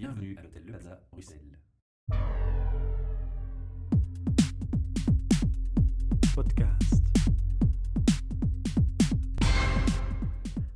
Bienvenue 0.00 0.34
à 0.38 0.42
l'hôtel 0.42 0.62
Le 0.64 0.72
Plaza, 0.72 0.98
Bruxelles. 1.12 1.58
podcast. 6.34 7.04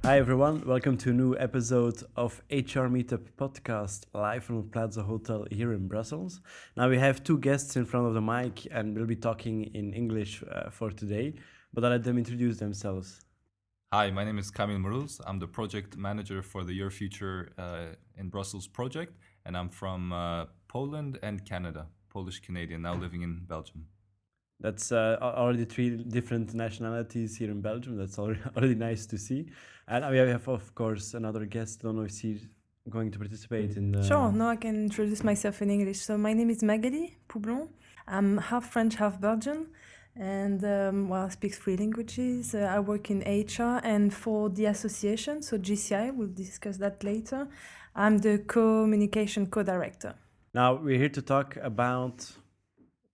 Hi 0.04 0.18
everyone, 0.18 0.62
welcome 0.66 0.98
to 0.98 1.08
a 1.08 1.12
new 1.14 1.34
episode 1.38 2.04
of 2.16 2.42
HR 2.50 2.90
Meetup 2.90 3.30
podcast 3.38 4.04
live 4.12 4.44
from 4.44 4.56
the 4.56 4.68
Plaza 4.68 5.02
Hotel 5.02 5.46
here 5.50 5.72
in 5.72 5.88
Brussels. 5.88 6.42
Now 6.76 6.90
we 6.90 6.98
have 6.98 7.24
two 7.24 7.38
guests 7.38 7.76
in 7.76 7.86
front 7.86 8.06
of 8.06 8.12
the 8.12 8.20
mic 8.20 8.68
and 8.70 8.94
we'll 8.94 9.06
be 9.06 9.16
talking 9.16 9.70
in 9.72 9.94
English 9.94 10.44
uh, 10.52 10.68
for 10.68 10.90
today, 10.90 11.32
but 11.72 11.82
I'll 11.82 11.92
let 11.92 12.04
them 12.04 12.18
introduce 12.18 12.58
themselves. 12.58 13.23
Hi, 13.96 14.10
my 14.10 14.24
name 14.24 14.38
is 14.38 14.50
Kamil 14.50 14.78
Mroz. 14.78 15.20
I'm 15.24 15.38
the 15.38 15.46
project 15.46 15.96
manager 15.96 16.42
for 16.42 16.64
the 16.64 16.72
Your 16.72 16.90
Future 16.90 17.52
uh, 17.56 17.94
in 18.18 18.28
Brussels 18.28 18.66
project, 18.66 19.12
and 19.46 19.56
I'm 19.56 19.68
from 19.68 20.12
uh, 20.12 20.46
Poland 20.66 21.20
and 21.22 21.44
Canada, 21.44 21.86
Polish 22.08 22.40
Canadian, 22.40 22.82
now 22.82 22.96
living 22.96 23.22
in 23.22 23.44
Belgium. 23.46 23.86
That's 24.58 24.90
uh, 24.90 25.18
already 25.22 25.64
three 25.64 25.90
different 25.90 26.54
nationalities 26.54 27.36
here 27.36 27.52
in 27.52 27.60
Belgium. 27.60 27.96
That's 27.96 28.18
already, 28.18 28.40
already 28.56 28.74
nice 28.74 29.06
to 29.06 29.16
see. 29.16 29.46
And 29.86 30.04
we 30.10 30.18
have, 30.18 30.48
of 30.48 30.74
course, 30.74 31.14
another 31.14 31.44
guest. 31.44 31.82
I 31.82 31.82
don't 31.84 31.94
know 31.94 32.02
if 32.02 32.16
she's 32.20 32.48
going 32.90 33.12
to 33.12 33.18
participate 33.20 33.76
in 33.76 33.92
the. 33.92 34.02
Sure, 34.02 34.32
now 34.32 34.48
I 34.48 34.56
can 34.56 34.74
introduce 34.74 35.22
myself 35.22 35.62
in 35.62 35.70
English. 35.70 36.00
So 36.00 36.18
my 36.18 36.32
name 36.32 36.50
is 36.50 36.64
Magali 36.64 37.16
Poublon. 37.28 37.68
I'm 38.08 38.38
half 38.38 38.72
French, 38.72 38.96
half 38.96 39.20
Belgian, 39.20 39.68
and 40.16 40.64
um, 40.64 41.08
well, 41.08 41.26
I 41.26 41.28
speak 41.28 41.54
three 41.54 41.76
languages. 41.76 42.54
Uh, 42.54 42.70
I 42.70 42.78
work 42.80 43.10
in 43.10 43.20
HR 43.20 43.80
and 43.82 44.12
for 44.12 44.48
the 44.48 44.66
association, 44.66 45.42
so 45.42 45.58
JCI. 45.58 46.14
We'll 46.14 46.28
discuss 46.28 46.76
that 46.78 47.02
later. 47.02 47.48
I'm 47.94 48.18
the 48.18 48.38
communication 48.38 49.46
co-director. 49.46 50.14
Now 50.52 50.74
we're 50.74 50.98
here 50.98 51.08
to 51.08 51.22
talk 51.22 51.56
about 51.56 52.30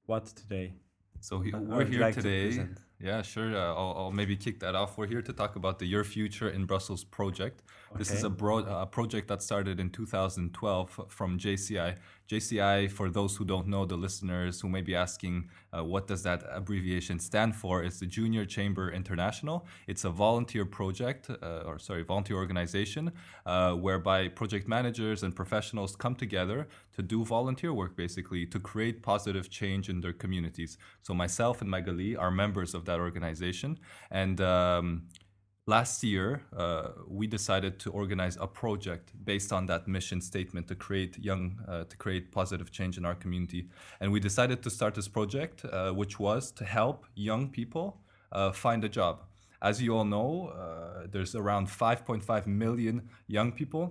what 0.06 0.26
today? 0.26 0.74
So 1.20 1.40
he, 1.40 1.52
we're 1.52 1.84
here 1.84 2.00
like 2.00 2.14
today. 2.14 2.46
present? 2.46 2.78
Yeah, 2.98 3.22
sure. 3.22 3.56
Uh, 3.56 3.74
I'll, 3.74 3.94
I'll 3.96 4.12
maybe 4.12 4.36
kick 4.36 4.60
that 4.60 4.74
off. 4.74 4.98
We're 4.98 5.06
here 5.06 5.22
to 5.22 5.32
talk 5.32 5.56
about 5.56 5.78
the 5.78 5.86
Your 5.86 6.04
Future 6.04 6.50
in 6.50 6.66
Brussels 6.66 7.02
project. 7.02 7.62
This 7.96 8.10
is 8.10 8.24
a 8.24 8.30
broad 8.30 8.66
a 8.68 8.86
project 8.86 9.28
that 9.28 9.42
started 9.42 9.80
in 9.80 9.90
2012 9.90 11.00
from 11.08 11.38
JCI. 11.38 11.96
JCI, 12.30 12.88
for 12.92 13.10
those 13.10 13.34
who 13.36 13.44
don't 13.44 13.66
know, 13.66 13.84
the 13.84 13.96
listeners 13.96 14.60
who 14.60 14.68
may 14.68 14.82
be 14.82 14.94
asking, 14.94 15.50
uh, 15.76 15.82
what 15.82 16.06
does 16.06 16.22
that 16.22 16.44
abbreviation 16.48 17.18
stand 17.18 17.56
for? 17.56 17.82
It's 17.82 17.98
the 17.98 18.06
Junior 18.06 18.44
Chamber 18.44 18.92
International. 18.92 19.66
It's 19.88 20.04
a 20.04 20.10
volunteer 20.10 20.64
project, 20.64 21.28
uh, 21.28 21.62
or 21.66 21.80
sorry, 21.80 22.04
volunteer 22.04 22.36
organization, 22.36 23.10
uh, 23.46 23.72
whereby 23.72 24.28
project 24.28 24.68
managers 24.68 25.24
and 25.24 25.34
professionals 25.34 25.96
come 25.96 26.14
together 26.14 26.68
to 26.92 27.02
do 27.02 27.24
volunteer 27.24 27.72
work, 27.74 27.96
basically, 27.96 28.46
to 28.46 28.60
create 28.60 29.02
positive 29.02 29.50
change 29.50 29.88
in 29.88 30.00
their 30.00 30.12
communities. 30.12 30.78
So 31.02 31.12
myself 31.14 31.60
and 31.62 31.68
Magali 31.68 32.14
are 32.14 32.30
members 32.30 32.74
of 32.74 32.84
that 32.84 33.00
organization, 33.00 33.80
and 34.12 34.40
um, 34.40 35.02
last 35.70 36.02
year 36.02 36.42
uh, 36.56 36.88
we 37.06 37.26
decided 37.38 37.78
to 37.78 37.88
organize 38.02 38.36
a 38.40 38.46
project 38.62 39.06
based 39.24 39.52
on 39.52 39.66
that 39.66 39.86
mission 39.86 40.20
statement 40.20 40.66
to 40.66 40.74
create 40.74 41.12
young 41.18 41.44
uh, 41.68 41.84
to 41.84 41.96
create 41.96 42.24
positive 42.40 42.68
change 42.78 42.94
in 42.98 43.04
our 43.04 43.14
community 43.14 43.62
and 44.00 44.10
we 44.10 44.18
decided 44.18 44.58
to 44.66 44.70
start 44.70 44.92
this 44.94 45.10
project 45.18 45.56
uh, 45.64 45.92
which 46.00 46.18
was 46.18 46.50
to 46.50 46.64
help 46.64 47.06
young 47.14 47.48
people 47.48 47.86
uh, 48.32 48.50
find 48.64 48.82
a 48.84 48.88
job 48.88 49.14
as 49.62 49.80
you 49.80 49.90
all 49.96 50.08
know 50.16 50.30
uh, 50.48 51.06
there's 51.12 51.34
around 51.36 51.68
5.5 51.68 52.46
million 52.46 53.08
young 53.28 53.52
people 53.52 53.84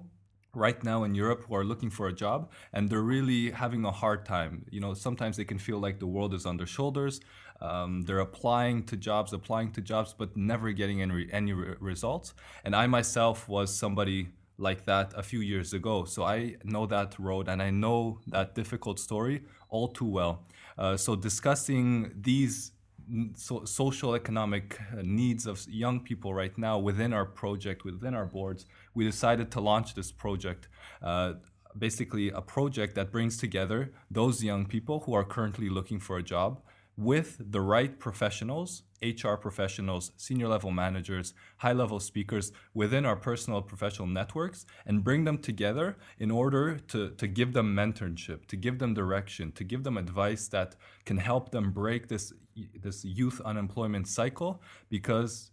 right 0.54 0.84
now 0.84 1.04
in 1.04 1.14
Europe 1.14 1.46
who 1.48 1.56
are 1.56 1.64
looking 1.64 1.90
for 1.90 2.08
a 2.08 2.14
job 2.14 2.52
and 2.74 2.90
they're 2.90 3.02
really 3.02 3.52
having 3.52 3.86
a 3.86 3.92
hard 3.92 4.26
time. 4.26 4.66
You 4.72 4.82
know, 4.82 4.94
sometimes 4.94 5.38
they 5.38 5.46
can 5.46 5.60
feel 5.60 5.80
like 5.80 6.00
the 6.00 6.08
world 6.08 6.34
is 6.34 6.46
on 6.46 6.58
their 6.58 6.68
shoulders. 6.68 7.22
Um, 7.62 8.04
they're 8.04 8.20
applying 8.20 8.84
to 8.86 8.96
jobs, 8.96 9.34
applying 9.34 9.72
to 9.74 9.82
jobs, 9.82 10.14
but 10.18 10.36
never 10.38 10.72
getting 10.72 11.02
any, 11.02 11.28
any 11.32 11.54
re- 11.54 11.76
results. 11.80 12.34
And 12.64 12.76
I 12.76 12.88
myself 12.88 13.50
was 13.50 13.76
somebody 13.76 14.30
like 14.58 14.86
that 14.86 15.14
a 15.16 15.24
few 15.24 15.40
years 15.40 15.74
ago. 15.74 16.06
So 16.06 16.24
I 16.24 16.56
know 16.64 16.86
that 16.86 17.18
road 17.18 17.48
and 17.48 17.62
I 17.62 17.70
know 17.70 18.20
that 18.28 18.56
difficult 18.56 19.00
story 19.00 19.44
all 19.70 19.88
too 19.88 20.06
well. 20.06 20.46
Uh, 20.78 20.98
so 20.98 21.16
discussing 21.16 22.12
these 22.16 22.72
so, 23.36 23.66
social 23.66 24.16
economic 24.16 24.80
uh, 24.80 25.02
needs 25.04 25.48
of 25.48 25.66
young 25.68 26.00
people 26.00 26.34
right 26.34 26.56
now 26.58 26.78
within 26.78 27.12
our 27.12 27.26
project 27.26 27.84
within 27.84 28.14
our 28.14 28.26
boards 28.26 28.66
we 28.94 29.04
decided 29.04 29.50
to 29.52 29.60
launch 29.60 29.96
this 29.96 30.12
project 30.12 30.68
uh, 31.02 31.34
basically 31.78 32.30
a 32.30 32.42
project 32.42 32.96
that 32.96 33.12
brings 33.12 33.38
together 33.38 33.92
those 34.12 34.44
young 34.44 34.66
people 34.66 35.02
who 35.02 35.14
are 35.14 35.24
currently 35.24 35.70
looking 35.70 36.00
for 36.00 36.18
a 36.18 36.24
job 36.24 36.62
with 37.00 37.38
the 37.40 37.62
right 37.62 37.98
professionals 37.98 38.84
hr 39.02 39.36
professionals 39.36 40.12
senior 40.18 40.50
level 40.50 40.70
managers 40.70 41.34
high 41.58 41.72
level 41.72 41.98
speakers 41.98 42.52
within 42.74 43.06
our 43.06 43.16
personal 43.16 43.62
professional 43.62 44.08
networks 44.08 44.66
and 44.86 45.02
bring 45.02 45.24
them 45.24 45.38
together 45.38 45.98
in 46.20 46.30
order 46.30 46.78
to, 46.78 47.12
to 47.12 47.26
give 47.26 47.54
them 47.54 47.74
mentorship 47.74 48.46
to 48.48 48.58
give 48.58 48.80
them 48.80 48.94
direction 48.94 49.50
to 49.54 49.64
give 49.64 49.84
them 49.86 49.98
advice 49.98 50.50
that 50.50 50.76
can 51.06 51.18
help 51.18 51.52
them 51.52 51.72
break 51.72 52.10
this 52.10 52.34
this 52.82 53.06
youth 53.06 53.40
unemployment 53.46 54.06
cycle 54.06 54.62
because 54.90 55.52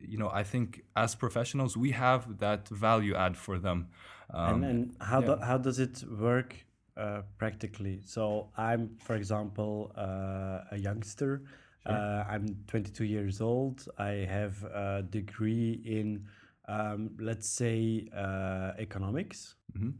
you 0.00 0.16
know 0.16 0.30
i 0.32 0.42
think 0.42 0.82
as 0.96 1.14
professionals 1.14 1.76
we 1.76 1.90
have 1.90 2.38
that 2.38 2.66
value 2.68 3.14
add 3.14 3.36
for 3.36 3.58
them 3.58 3.88
um, 4.32 4.54
and 4.54 4.64
and 4.64 4.96
how, 5.02 5.20
yeah. 5.20 5.26
do, 5.26 5.36
how 5.42 5.58
does 5.58 5.78
it 5.78 6.02
work 6.10 6.64
uh, 6.96 7.22
practically? 7.38 8.00
So 8.04 8.48
I'm, 8.56 8.96
for 8.98 9.16
example, 9.16 9.92
uh, 9.96 10.60
a 10.70 10.78
youngster. 10.78 11.42
Uh, 11.84 12.24
I'm 12.28 12.46
22 12.66 13.04
years 13.04 13.40
old. 13.40 13.88
I 13.96 14.26
have 14.28 14.64
a 14.64 15.04
degree 15.08 15.80
in, 15.84 16.26
um, 16.66 17.10
let's 17.20 17.48
say, 17.48 18.08
uh, 18.12 18.72
economics. 18.78 19.54
Mhm. 19.78 19.94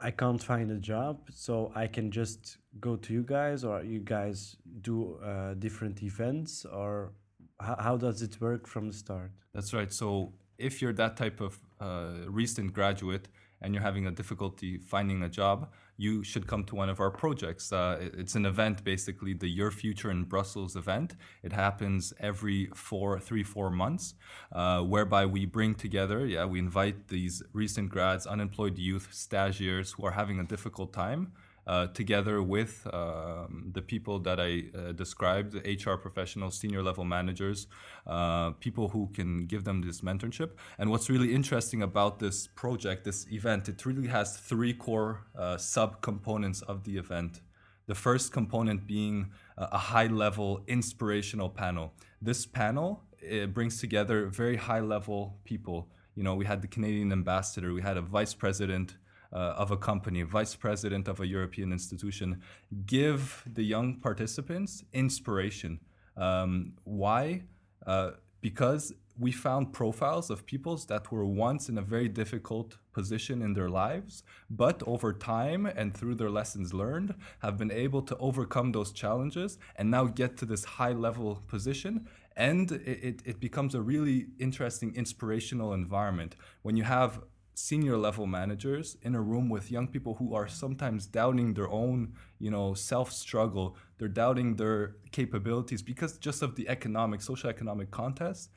I 0.00 0.10
can't 0.10 0.42
find 0.42 0.70
a 0.70 0.78
job, 0.78 1.28
so 1.30 1.70
I 1.76 1.86
can 1.86 2.10
just 2.10 2.58
go 2.80 2.96
to 2.96 3.12
you 3.12 3.22
guys, 3.22 3.62
or 3.62 3.84
you 3.84 4.00
guys 4.00 4.56
do 4.80 5.16
uh, 5.16 5.54
different 5.54 6.02
events, 6.02 6.64
or 6.64 7.12
how, 7.60 7.76
how 7.78 7.96
does 7.96 8.22
it 8.22 8.40
work 8.40 8.66
from 8.66 8.88
the 8.88 8.92
start? 8.94 9.30
That's 9.52 9.72
right. 9.74 9.92
So 9.92 10.32
if 10.58 10.80
you're 10.82 10.94
that 10.94 11.16
type 11.16 11.40
of 11.40 11.58
uh, 11.80 12.24
recent 12.26 12.72
graduate 12.72 13.28
and 13.60 13.74
you're 13.74 13.82
having 13.82 14.06
a 14.06 14.10
difficulty 14.10 14.78
finding 14.78 15.22
a 15.22 15.28
job, 15.28 15.70
you 15.96 16.22
should 16.24 16.46
come 16.46 16.64
to 16.64 16.74
one 16.74 16.88
of 16.88 17.00
our 17.00 17.10
projects. 17.10 17.72
Uh, 17.72 18.08
it's 18.18 18.34
an 18.34 18.46
event, 18.46 18.82
basically 18.84 19.34
the 19.34 19.48
Your 19.48 19.70
Future 19.70 20.10
in 20.10 20.24
Brussels 20.24 20.76
event. 20.76 21.14
It 21.42 21.52
happens 21.52 22.12
every 22.18 22.70
four, 22.74 23.20
three, 23.20 23.42
four 23.42 23.70
months, 23.70 24.14
uh, 24.52 24.80
whereby 24.80 25.26
we 25.26 25.46
bring 25.46 25.74
together, 25.74 26.26
yeah, 26.26 26.44
we 26.44 26.58
invite 26.58 27.08
these 27.08 27.42
recent 27.52 27.90
grads, 27.90 28.26
unemployed 28.26 28.78
youth, 28.78 29.08
stagiaires 29.12 29.94
who 29.94 30.04
are 30.06 30.12
having 30.12 30.40
a 30.40 30.44
difficult 30.44 30.92
time 30.92 31.32
uh, 31.66 31.86
together 31.88 32.42
with 32.42 32.86
um, 32.92 33.70
the 33.72 33.82
people 33.82 34.18
that 34.20 34.40
I 34.40 34.64
uh, 34.76 34.92
described, 34.92 35.54
HR 35.54 35.94
professionals, 35.94 36.58
senior 36.58 36.82
level 36.82 37.04
managers, 37.04 37.66
uh, 38.06 38.50
people 38.52 38.88
who 38.88 39.08
can 39.14 39.46
give 39.46 39.64
them 39.64 39.82
this 39.82 40.00
mentorship. 40.00 40.50
And 40.78 40.90
what's 40.90 41.08
really 41.08 41.34
interesting 41.34 41.82
about 41.82 42.18
this 42.18 42.46
project, 42.46 43.04
this 43.04 43.26
event, 43.30 43.68
it 43.68 43.84
really 43.86 44.08
has 44.08 44.36
three 44.36 44.74
core 44.74 45.26
uh, 45.38 45.56
subcomponents 45.56 46.62
of 46.62 46.84
the 46.84 46.96
event. 46.96 47.40
The 47.86 47.94
first 47.94 48.32
component 48.32 48.86
being 48.86 49.30
a 49.58 49.68
a 49.72 49.78
high 49.78 50.06
level 50.06 50.62
inspirational 50.66 51.50
panel. 51.50 51.92
This 52.20 52.46
panel 52.46 53.02
it 53.22 53.54
brings 53.54 53.80
together 53.80 54.26
very 54.26 54.56
high 54.56 54.80
level 54.80 55.38
people. 55.44 55.88
You 56.14 56.22
know, 56.22 56.34
we 56.34 56.44
had 56.44 56.60
the 56.60 56.68
Canadian 56.68 57.12
ambassador, 57.12 57.72
we 57.72 57.82
had 57.82 57.96
a 57.96 58.02
vice 58.02 58.34
president 58.34 58.92
uh, 58.92 58.96
of 59.36 59.70
a 59.70 59.76
company, 59.76 60.22
vice 60.22 60.54
president 60.54 61.08
of 61.08 61.20
a 61.20 61.26
European 61.26 61.72
institution, 61.72 62.42
give 62.86 63.44
the 63.52 63.62
young 63.62 63.96
participants 63.96 64.84
inspiration. 64.92 65.80
Um, 66.16 66.74
why? 66.84 67.42
Uh, 67.86 68.12
because 68.40 68.92
we 69.18 69.30
found 69.30 69.72
profiles 69.72 70.30
of 70.30 70.46
peoples 70.46 70.86
that 70.86 71.12
were 71.12 71.24
once 71.24 71.68
in 71.68 71.78
a 71.78 71.82
very 71.82 72.08
difficult 72.08 72.78
position 72.92 73.42
in 73.42 73.52
their 73.52 73.68
lives, 73.68 74.22
but 74.48 74.82
over 74.86 75.12
time 75.12 75.66
and 75.66 75.94
through 75.94 76.14
their 76.14 76.30
lessons 76.30 76.72
learned, 76.72 77.14
have 77.40 77.58
been 77.58 77.70
able 77.70 78.02
to 78.02 78.16
overcome 78.18 78.72
those 78.72 78.90
challenges 78.92 79.58
and 79.76 79.90
now 79.90 80.04
get 80.04 80.36
to 80.38 80.46
this 80.46 80.64
high 80.64 80.92
level 80.92 81.42
position. 81.46 82.08
And 82.36 82.72
it, 82.72 83.20
it 83.24 83.40
becomes 83.40 83.74
a 83.74 83.82
really 83.82 84.28
interesting, 84.38 84.94
inspirational 84.96 85.74
environment 85.74 86.36
when 86.62 86.76
you 86.76 86.84
have 86.84 87.20
senior 87.54 87.96
level 87.96 88.26
managers 88.26 88.96
in 89.02 89.14
a 89.14 89.20
room 89.20 89.48
with 89.48 89.70
young 89.70 89.86
people 89.86 90.14
who 90.14 90.34
are 90.34 90.48
sometimes 90.48 91.06
doubting 91.06 91.54
their 91.54 91.68
own 91.70 92.12
you 92.38 92.50
know 92.50 92.72
self 92.74 93.12
struggle 93.12 93.76
they're 93.98 94.08
doubting 94.08 94.56
their 94.56 94.96
capabilities 95.10 95.82
because 95.82 96.18
just 96.18 96.42
of 96.42 96.54
the 96.56 96.68
economic 96.68 97.20
social 97.20 97.50
economic 97.50 97.90
context 97.90 98.50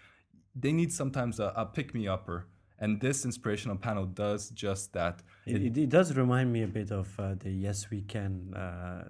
they 0.55 0.71
need 0.71 0.91
sometimes 0.91 1.39
a, 1.39 1.51
a 1.55 1.65
pick 1.65 1.93
me 1.93 2.07
upper 2.07 2.47
And 2.77 2.99
this 2.99 3.25
inspirational 3.25 3.77
panel 3.77 4.05
does 4.05 4.49
just 4.49 4.93
that. 4.93 5.21
It, 5.45 5.61
it, 5.63 5.77
it 5.77 5.89
does 5.89 6.15
remind 6.15 6.51
me 6.51 6.63
a 6.63 6.67
bit 6.67 6.91
of 6.91 7.07
uh, 7.17 7.35
the 7.39 7.49
Yes 7.49 7.89
We 7.89 8.01
Can, 8.01 8.53
uh, 8.53 9.05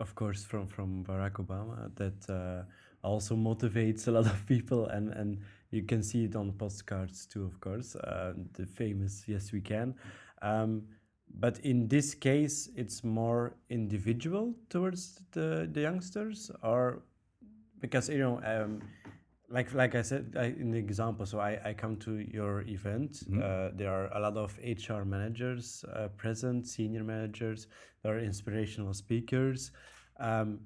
of 0.00 0.14
course, 0.14 0.44
from, 0.44 0.66
from 0.66 1.04
Barack 1.04 1.34
Obama, 1.34 1.94
that 1.96 2.28
uh, 2.28 2.64
also 3.06 3.36
motivates 3.36 4.08
a 4.08 4.10
lot 4.10 4.26
of 4.26 4.44
people. 4.46 4.86
And, 4.86 5.12
and 5.12 5.38
you 5.76 5.82
can 5.82 6.02
see 6.02 6.24
it 6.24 6.34
on 6.34 6.52
postcards 6.52 7.26
too, 7.26 7.44
of 7.44 7.60
course, 7.60 7.94
uh, 7.96 8.32
the 8.54 8.66
famous 8.66 9.24
Yes 9.26 9.52
We 9.52 9.60
Can. 9.60 9.94
Um, 10.42 10.82
but 11.38 11.58
in 11.60 11.88
this 11.88 12.14
case, 12.14 12.70
it's 12.76 13.04
more 13.04 13.54
individual 13.68 14.54
towards 14.70 15.20
the, 15.32 15.68
the 15.70 15.82
youngsters, 15.82 16.50
or 16.62 17.02
because, 17.80 18.08
you 18.08 18.18
know, 18.18 18.40
um, 18.44 18.80
like 19.48 19.72
like 19.74 19.94
I 19.94 20.02
said 20.02 20.34
I, 20.36 20.46
in 20.46 20.70
the 20.70 20.78
example, 20.78 21.26
so 21.26 21.38
I, 21.38 21.60
I 21.64 21.72
come 21.74 21.96
to 21.98 22.18
your 22.18 22.62
event. 22.62 23.12
Mm-hmm. 23.12 23.42
Uh, 23.42 23.76
there 23.76 23.92
are 23.92 24.08
a 24.16 24.20
lot 24.20 24.36
of 24.36 24.58
HR 24.58 25.04
managers 25.04 25.84
uh, 25.94 26.08
present, 26.16 26.66
senior 26.66 27.04
managers. 27.04 27.68
There 28.02 28.16
are 28.16 28.20
inspirational 28.20 28.94
speakers. 28.94 29.72
Um, 30.18 30.60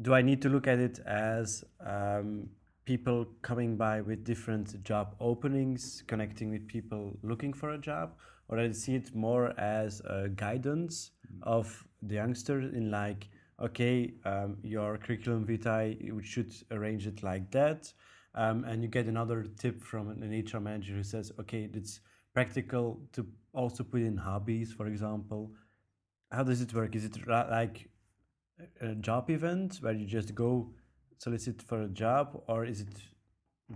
do 0.00 0.14
I 0.14 0.22
need 0.22 0.40
to 0.42 0.48
look 0.48 0.66
at 0.66 0.78
it 0.78 1.00
as 1.00 1.64
um, 1.84 2.48
people 2.84 3.26
coming 3.42 3.76
by 3.76 4.00
with 4.00 4.24
different 4.24 4.82
job 4.82 5.14
openings, 5.20 6.02
connecting 6.06 6.50
with 6.50 6.66
people 6.66 7.16
looking 7.22 7.52
for 7.52 7.70
a 7.70 7.78
job, 7.78 8.14
or 8.48 8.58
I 8.58 8.70
see 8.72 8.96
it 8.96 9.14
more 9.14 9.58
as 9.58 10.00
a 10.00 10.28
guidance 10.28 11.12
of 11.42 11.86
the 12.02 12.16
youngster 12.16 12.60
in 12.60 12.90
like, 12.90 13.28
okay, 13.60 14.14
um, 14.24 14.56
your 14.62 14.98
curriculum 14.98 15.46
vitae, 15.46 15.96
you 16.00 16.20
should 16.22 16.52
arrange 16.70 17.06
it 17.06 17.22
like 17.22 17.50
that. 17.52 17.92
Um, 18.34 18.64
and 18.64 18.82
you 18.82 18.88
get 18.88 19.06
another 19.06 19.44
tip 19.58 19.82
from 19.82 20.08
an 20.08 20.30
HR 20.30 20.58
manager 20.60 20.94
who 20.94 21.02
says, 21.02 21.32
okay, 21.38 21.68
it's 21.72 22.00
practical 22.34 23.00
to 23.12 23.26
also 23.52 23.84
put 23.84 24.00
in 24.00 24.16
hobbies, 24.16 24.72
for 24.72 24.86
example. 24.86 25.52
How 26.30 26.42
does 26.42 26.62
it 26.62 26.72
work? 26.72 26.96
Is 26.96 27.04
it 27.04 27.26
like 27.26 27.88
a 28.80 28.94
job 28.94 29.30
event 29.30 29.78
where 29.80 29.92
you 29.92 30.06
just 30.06 30.34
go 30.34 30.72
solicit 31.22 31.62
for 31.62 31.82
a 31.82 31.88
job, 31.88 32.42
or 32.48 32.64
is 32.64 32.80
it 32.80 32.94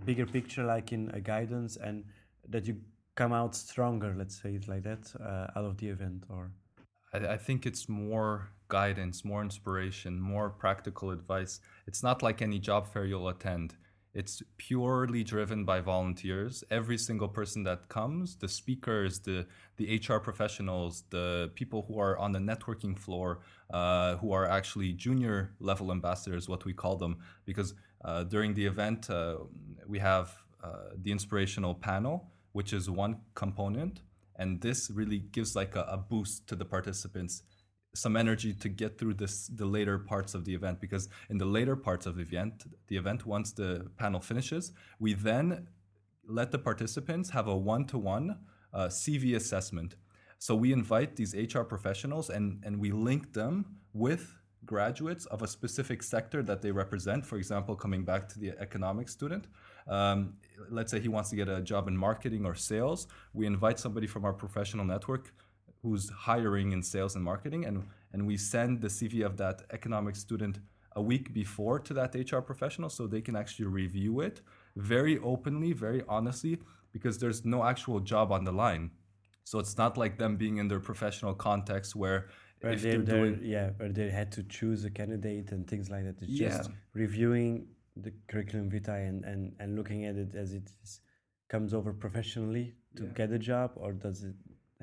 bigger 0.05 0.25
picture 0.25 0.63
like 0.65 0.91
in 0.91 1.09
a 1.13 1.21
guidance 1.21 1.77
and 1.77 2.03
that 2.49 2.67
you 2.67 2.75
come 3.15 3.33
out 3.33 3.55
stronger, 3.55 4.13
let's 4.17 4.35
say 4.41 4.55
it 4.55 4.67
like 4.67 4.83
that, 4.83 5.03
uh, 5.19 5.57
out 5.57 5.65
of 5.65 5.77
the 5.77 5.87
event? 5.87 6.23
Or 6.29 6.51
I, 7.13 7.17
I 7.35 7.37
think 7.37 7.65
it's 7.65 7.87
more 7.87 8.49
guidance, 8.67 9.23
more 9.23 9.41
inspiration, 9.41 10.19
more 10.19 10.49
practical 10.49 11.11
advice. 11.11 11.61
It's 11.87 12.03
not 12.03 12.21
like 12.21 12.41
any 12.41 12.59
job 12.59 12.91
fair 12.91 13.05
you'll 13.05 13.29
attend. 13.29 13.75
It's 14.17 14.41
purely 14.57 15.23
driven 15.23 15.63
by 15.63 15.79
volunteers. 15.79 16.63
Every 16.71 16.97
single 16.97 17.27
person 17.27 17.61
that 17.65 17.87
comes, 17.87 18.35
the 18.35 18.47
speakers, 18.47 19.19
the 19.19 19.45
the 19.75 20.01
HR 20.01 20.17
professionals, 20.17 21.03
the 21.11 21.51
people 21.53 21.85
who 21.87 21.99
are 21.99 22.17
on 22.17 22.31
the 22.31 22.39
networking 22.39 22.97
floor, 22.97 23.41
uh, 23.69 24.15
who 24.15 24.31
are 24.31 24.47
actually 24.47 24.93
junior 24.93 25.51
level 25.59 25.91
ambassadors, 25.91 26.49
what 26.49 26.65
we 26.65 26.73
call 26.73 26.95
them, 26.95 27.19
because 27.45 27.75
uh, 28.05 28.23
during 28.23 28.55
the 28.55 28.65
event 28.65 29.07
uh, 29.11 29.35
we 29.85 29.99
have 29.99 30.35
uh, 30.63 30.97
the 31.03 31.11
inspirational 31.11 31.75
panel, 31.75 32.31
which 32.53 32.73
is 32.73 32.89
one 32.89 33.17
component, 33.35 34.01
and 34.37 34.61
this 34.61 34.89
really 34.89 35.19
gives 35.19 35.55
like 35.55 35.75
a, 35.75 35.81
a 35.81 35.97
boost 35.97 36.47
to 36.47 36.55
the 36.55 36.65
participants 36.65 37.43
some 37.97 38.15
energy 38.15 38.53
to 38.53 38.69
get 38.69 38.97
through 38.97 39.13
this 39.13 39.47
the 39.47 39.65
later 39.65 39.97
parts 39.97 40.35
of 40.35 40.45
the 40.45 40.53
event 40.53 40.79
because 40.79 41.09
in 41.29 41.37
the 41.37 41.45
later 41.45 41.75
parts 41.75 42.05
of 42.05 42.15
the 42.15 42.21
event 42.21 42.63
the 42.87 42.97
event 42.97 43.25
once 43.25 43.51
the 43.51 43.87
panel 43.97 44.21
finishes 44.21 44.71
we 44.99 45.13
then 45.13 45.67
let 46.27 46.51
the 46.51 46.59
participants 46.59 47.29
have 47.31 47.47
a 47.47 47.55
one-to-one 47.55 48.37
uh, 48.73 48.87
cv 48.87 49.35
assessment. 49.35 49.95
So 50.39 50.55
we 50.55 50.71
invite 50.71 51.15
these 51.15 51.33
hr 51.33 51.61
professionals 51.61 52.29
and 52.29 52.61
and 52.65 52.79
we 52.79 52.91
link 52.91 53.33
them 53.33 53.65
with 53.93 54.35
graduates 54.65 55.25
of 55.27 55.41
a 55.41 55.47
specific 55.47 56.03
sector 56.03 56.43
that 56.43 56.61
they 56.61 56.71
represent 56.71 57.25
for 57.25 57.37
example 57.37 57.75
coming 57.75 58.03
back 58.03 58.27
to 58.29 58.39
the 58.39 58.51
economics 58.59 59.13
student. 59.13 59.47
Um, 59.87 60.33
let's 60.69 60.91
say 60.91 60.99
he 60.99 61.07
wants 61.07 61.29
to 61.29 61.35
get 61.35 61.47
a 61.47 61.61
job 61.61 61.87
in 61.87 61.95
marketing 61.97 62.45
or 62.45 62.55
sales. 62.55 63.07
We 63.33 63.45
invite 63.45 63.79
somebody 63.79 64.07
from 64.07 64.25
our 64.25 64.33
professional 64.33 64.85
network 64.85 65.33
who's 65.81 66.09
hiring 66.09 66.71
in 66.71 66.81
sales 66.81 67.15
and 67.15 67.23
marketing 67.23 67.65
and 67.65 67.83
and 68.13 68.25
we 68.25 68.37
send 68.37 68.81
the 68.81 68.87
cv 68.87 69.25
of 69.25 69.37
that 69.37 69.63
economic 69.71 70.15
student 70.15 70.59
a 70.95 71.01
week 71.01 71.33
before 71.33 71.79
to 71.79 71.93
that 71.93 72.15
hr 72.31 72.39
professional 72.39 72.89
so 72.89 73.05
they 73.07 73.21
can 73.21 73.35
actually 73.35 73.65
review 73.65 74.19
it 74.21 74.41
very 74.75 75.17
openly 75.19 75.73
very 75.73 76.03
honestly 76.07 76.59
because 76.91 77.17
there's 77.19 77.45
no 77.45 77.63
actual 77.63 77.99
job 77.99 78.31
on 78.31 78.43
the 78.43 78.51
line 78.51 78.89
so 79.43 79.59
it's 79.59 79.77
not 79.77 79.97
like 79.97 80.17
them 80.17 80.35
being 80.35 80.57
in 80.57 80.67
their 80.67 80.79
professional 80.79 81.33
context 81.33 81.95
where 81.95 82.27
where 82.61 82.73
if 82.73 82.81
they, 82.81 82.97
doing 82.97 83.39
yeah, 83.43 83.69
where 83.77 83.89
they 83.89 84.09
had 84.09 84.31
to 84.33 84.43
choose 84.43 84.83
a 84.83 84.89
candidate 84.89 85.51
and 85.51 85.67
things 85.67 85.89
like 85.89 86.03
that. 86.05 86.21
It's 86.21 86.31
Yeah. 86.31 86.49
just 86.49 86.71
reviewing 86.93 87.67
the 87.95 88.11
curriculum 88.27 88.69
vitae 88.69 89.03
and, 89.11 89.23
and, 89.25 89.55
and 89.59 89.75
looking 89.75 90.05
at 90.05 90.15
it 90.15 90.35
as 90.35 90.53
it 90.53 90.67
is, 90.83 91.01
comes 91.49 91.73
over 91.73 91.93
professionally 91.93 92.75
to 92.95 93.03
Yeah. 93.03 93.13
get 93.19 93.31
a 93.31 93.39
job, 93.39 93.71
or 93.75 93.93
does 93.93 94.23
it 94.23 94.35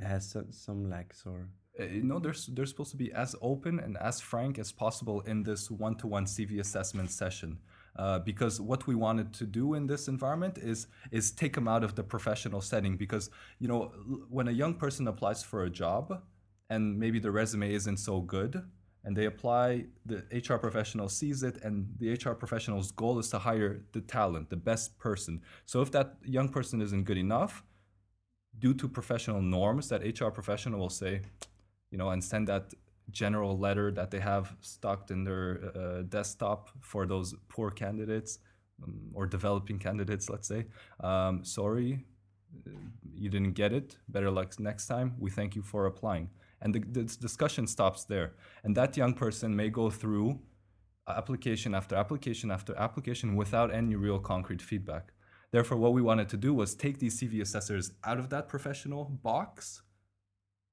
has 0.03 0.31
some, 0.31 0.51
some 0.51 0.91
lacks 0.91 1.25
or 1.27 1.49
uh, 1.79 1.85
know, 2.03 2.21
they're, 2.21 2.35
they're 2.51 2.67
supposed 2.67 2.93
to 2.93 2.97
be 2.97 3.13
as 3.13 3.35
open 3.43 3.81
and 3.81 3.97
as 3.99 4.21
frank 4.21 4.59
as 4.59 4.71
possible 4.71 5.21
in 5.23 5.43
this 5.43 5.71
one 5.71 5.97
to 5.97 6.07
one 6.07 6.25
CV 6.25 6.61
assessment 6.61 7.11
session. 7.11 7.59
Uh, 7.97 8.19
because 8.19 8.61
what 8.61 8.87
we 8.87 8.95
wanted 8.95 9.33
to 9.33 9.47
do 9.47 9.75
in 9.75 9.87
this 9.87 10.09
environment 10.09 10.59
is 10.59 10.89
is 11.13 11.31
take 11.31 11.55
them 11.55 11.69
out 11.69 11.85
of 11.85 11.95
the 11.95 12.03
professional 12.03 12.61
setting. 12.61 12.97
Because 12.97 13.31
you 13.61 13.69
know, 13.69 13.93
when 14.29 14.49
a 14.49 14.53
young 14.53 14.75
person 14.75 15.07
applies 15.07 15.45
for 15.45 15.65
a 15.65 15.71
job, 15.71 16.23
and 16.71 16.99
maybe 16.99 17.21
the 17.21 17.31
resume 17.31 17.73
isn't 17.73 17.99
so 17.99 18.21
good, 18.21 18.63
and 19.05 19.17
they 19.17 19.27
apply, 19.27 19.85
the 20.07 20.25
HR 20.33 20.57
professional 20.57 21.09
sees 21.09 21.43
it, 21.45 21.59
and 21.63 21.87
the 21.99 22.13
HR 22.13 22.33
professional's 22.33 22.91
goal 22.91 23.19
is 23.21 23.29
to 23.31 23.39
hire 23.39 23.83
the 23.93 24.01
talent, 24.01 24.51
the 24.51 24.57
best 24.57 24.99
person. 24.99 25.43
So 25.65 25.81
if 25.81 25.93
that 25.93 26.17
young 26.25 26.49
person 26.49 26.81
isn't 26.81 27.05
good 27.05 27.19
enough, 27.19 27.63
due 28.59 28.75
to 28.75 28.89
professional 28.89 29.43
norms 29.43 29.89
that 29.89 30.03
HR 30.03 30.29
professional 30.29 30.79
will 30.81 30.91
say, 30.91 31.23
you 31.91 31.99
know, 31.99 32.11
and 32.11 32.23
send 32.23 32.49
that 32.49 32.73
general 33.11 33.59
letter 33.59 33.91
that 33.93 34.11
they 34.11 34.21
have 34.21 34.57
stocked 34.61 35.11
in 35.11 35.25
their 35.25 35.61
uh, 35.77 36.03
desktop 36.03 36.71
for 36.81 37.07
those 37.07 37.35
poor 37.49 37.71
candidates 37.71 38.39
um, 38.83 39.11
or 39.13 39.27
developing 39.27 39.79
candidates, 39.79 40.31
let's 40.31 40.49
say. 40.49 40.67
Um, 41.01 41.45
sorry, 41.45 42.05
uh, 42.67 42.71
you 43.15 43.29
didn't 43.29 43.53
get 43.53 43.73
it. 43.73 43.97
Better 44.09 44.31
luck 44.31 44.59
next 44.59 44.87
time. 44.87 45.15
We 45.19 45.31
thank 45.31 45.55
you 45.55 45.63
for 45.63 45.87
applying. 45.87 46.31
And 46.61 46.75
the, 46.75 46.81
the 46.81 47.05
discussion 47.05 47.67
stops 47.67 48.05
there. 48.05 48.33
And 48.63 48.77
that 48.77 48.97
young 48.97 49.13
person 49.13 49.55
may 49.55 49.69
go 49.69 49.91
through 49.91 50.41
application 51.07 51.75
after 51.75 51.95
application 51.95 52.51
after 52.51 52.75
application 52.79 53.37
without 53.37 53.73
any 53.73 53.95
real 53.95 54.19
concrete 54.19 54.63
feedback. 54.63 55.13
Therefore, 55.55 55.79
what 55.79 55.93
we 55.93 56.03
wanted 56.03 56.29
to 56.31 56.37
do 56.37 56.53
was 56.53 56.75
take 56.75 56.99
these 56.99 57.21
CV 57.21 57.41
assessors 57.41 57.93
out 58.03 58.19
of 58.19 58.29
that 58.31 58.49
professional 58.49 59.05
box, 59.05 59.83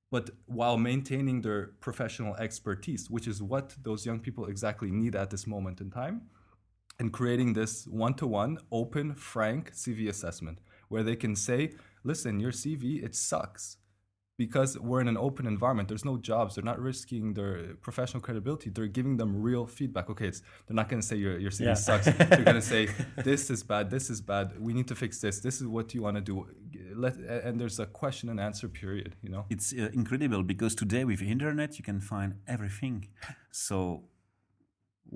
but 0.09 0.31
while 0.47 0.75
maintaining 0.75 1.41
their 1.41 1.67
professional 1.81 2.35
expertise, 2.38 3.07
which 3.07 3.27
is 3.27 3.43
what 3.43 3.75
those 3.83 4.07
young 4.07 4.19
people 4.19 4.47
exactly 4.47 4.89
need 4.89 5.15
at 5.15 5.29
this 5.29 5.45
moment 5.45 5.81
in 5.81 5.91
time, 5.91 6.23
and 6.97 7.13
creating 7.13 7.53
this 7.53 7.85
one 7.85 8.15
to 8.15 8.25
one, 8.25 8.57
open, 8.71 9.13
frank 9.13 9.71
CV 9.71 10.09
assessment 10.09 10.57
where 10.89 11.03
they 11.03 11.15
can 11.15 11.35
say, 11.35 11.73
listen, 12.03 12.39
your 12.39 12.51
CV, 12.51 13.03
it 13.03 13.13
sucks. 13.13 13.77
Because 14.45 14.71
we're 14.88 15.01
in 15.05 15.10
an 15.15 15.19
open 15.27 15.45
environment, 15.55 15.86
there's 15.91 16.07
no 16.12 16.17
jobs. 16.31 16.50
They're 16.55 16.69
not 16.74 16.79
risking 16.91 17.24
their 17.38 17.53
professional 17.88 18.21
credibility. 18.27 18.67
They're 18.75 18.93
giving 19.00 19.15
them 19.21 19.31
real 19.50 19.65
feedback. 19.77 20.05
Okay, 20.13 20.27
it's 20.31 20.41
they're 20.65 20.79
not 20.81 20.88
going 20.91 21.01
to 21.03 21.07
say 21.12 21.17
your, 21.25 21.36
your 21.45 21.51
CV 21.57 21.65
Yeah. 21.69 21.74
sucks. 21.88 22.05
They're 22.05 22.48
going 22.51 22.62
to 22.65 22.69
say 22.75 22.81
this 23.29 23.43
is 23.55 23.62
bad. 23.74 23.83
This 23.95 24.05
is 24.13 24.19
bad. 24.33 24.45
We 24.67 24.71
need 24.77 24.88
to 24.93 24.95
fix 25.03 25.12
this. 25.25 25.36
This 25.48 25.55
is 25.62 25.65
what 25.75 25.86
you 25.93 26.01
want 26.07 26.15
to 26.21 26.25
do. 26.31 26.36
Let 27.03 27.13
and 27.48 27.53
there's 27.62 27.79
a 27.88 27.88
question 28.01 28.25
and 28.31 28.38
answer 28.50 28.67
period. 28.81 29.12
You 29.25 29.31
know. 29.33 29.43
It's 29.55 29.67
uh, 29.74 29.89
incredible 30.01 30.41
because 30.53 30.74
today 30.83 31.03
with 31.12 31.21
internet 31.36 31.69
you 31.79 31.83
can 31.91 32.00
find 32.12 32.29
everything. 32.55 32.98
So 33.67 33.75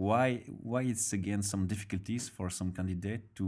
why 0.07 0.27
why 0.71 0.81
it's 0.91 1.07
again 1.19 1.41
some 1.41 1.63
difficulties 1.73 2.23
for 2.35 2.47
some 2.59 2.69
candidate 2.77 3.23
to 3.39 3.45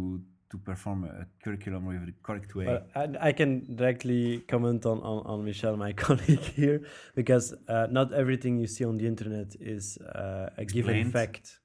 to 0.50 0.58
perform 0.58 1.04
a 1.04 1.26
curriculum 1.44 1.86
with 1.86 2.06
the 2.06 2.14
correct 2.24 2.56
way? 2.56 2.66
Well, 2.66 2.84
I, 2.96 3.30
I 3.30 3.32
can 3.32 3.76
directly 3.76 4.40
comment 4.48 4.86
on, 4.86 5.00
on, 5.00 5.26
on 5.26 5.46
Michel, 5.46 5.76
my 5.78 5.94
colleague 6.06 6.40
here, 6.40 6.82
because 7.16 7.54
uh, 7.68 7.88
not 7.90 8.14
everything 8.14 8.58
you 8.58 8.68
see 8.68 8.86
on 8.86 8.98
the 8.98 9.08
internet 9.08 9.56
is 9.60 9.98
uh, 9.98 10.50
a 10.58 10.66
given 10.66 11.12
fact. 11.12 11.60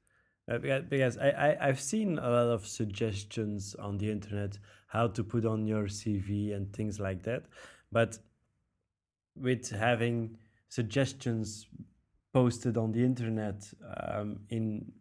Uh, 0.51 0.59
because 0.59 0.83
because 0.89 1.19
I, 1.19 1.29
I, 1.29 1.69
I've 1.69 1.81
seen 1.81 2.19
a 2.19 2.29
lot 2.29 2.49
of 2.49 2.67
suggestions 2.67 3.77
on 3.77 3.99
the 3.99 4.11
internet 4.11 4.59
how 4.89 5.07
to 5.07 5.23
put 5.25 5.47
on 5.47 5.67
your 5.67 5.85
CV 5.85 6.55
and 6.55 6.73
things 6.75 6.99
like 6.99 7.23
that. 7.23 7.45
But 7.93 8.19
with 9.37 9.71
having 9.71 10.37
suggestions 10.69 11.67
posted 12.33 12.77
on 12.77 12.93
the 12.93 13.05
internet 13.05 13.63
um, 13.97 14.41
in 14.51 14.93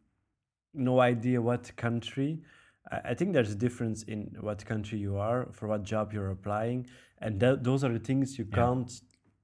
no 0.74 1.00
idea 1.00 1.42
what 1.42 1.76
country, 1.76 2.42
I 2.90 3.12
I 3.12 3.14
think 3.14 3.34
there's 3.34 3.52
a 3.52 3.56
difference 3.68 4.04
in 4.04 4.36
what 4.40 4.66
country 4.66 4.98
you 5.00 5.18
are, 5.18 5.48
for 5.52 5.68
what 5.68 5.84
job 5.84 6.14
you're 6.14 6.32
applying, 6.32 6.88
and 7.20 7.40
tha- 7.40 7.60
those 7.62 7.84
are 7.84 7.94
the 7.94 8.00
things 8.10 8.38
you 8.40 8.46
Yeah. 8.50 8.56
can't 8.56 8.92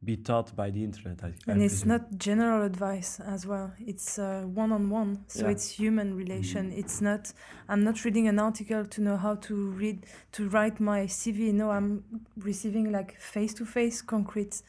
be 0.03 0.15
taught 0.15 0.55
by 0.55 0.69
the 0.69 0.83
internet. 0.83 1.23
I, 1.23 1.27
I 1.27 1.51
and 1.51 1.61
it's 1.63 1.81
presume. 1.83 1.89
not 1.89 2.17
general 2.17 2.61
advice 2.63 3.19
as 3.19 3.47
well 3.47 3.73
it's 3.79 4.19
one 4.63 4.71
on 4.71 4.91
one 4.91 5.23
so 5.27 5.45
Yeah. 5.45 5.51
it's 5.53 5.67
human 5.71 6.13
relation 6.13 6.69
mm-hmm. 6.69 6.79
it's 6.79 7.01
not 7.01 7.33
i'm 7.67 7.83
not 7.83 8.05
reading 8.05 8.27
an 8.27 8.37
article 8.37 8.85
to 8.85 9.01
know 9.01 9.17
how 9.17 9.33
to 9.47 9.55
read 9.71 10.05
to 10.33 10.49
write 10.49 10.79
my 10.79 11.07
cv 11.07 11.51
no 11.51 11.71
i'm 11.71 12.03
receiving 12.37 12.91
like 12.91 13.19
face 13.19 13.53
to 13.55 13.65
face 13.65 14.03
concrete 14.03 14.61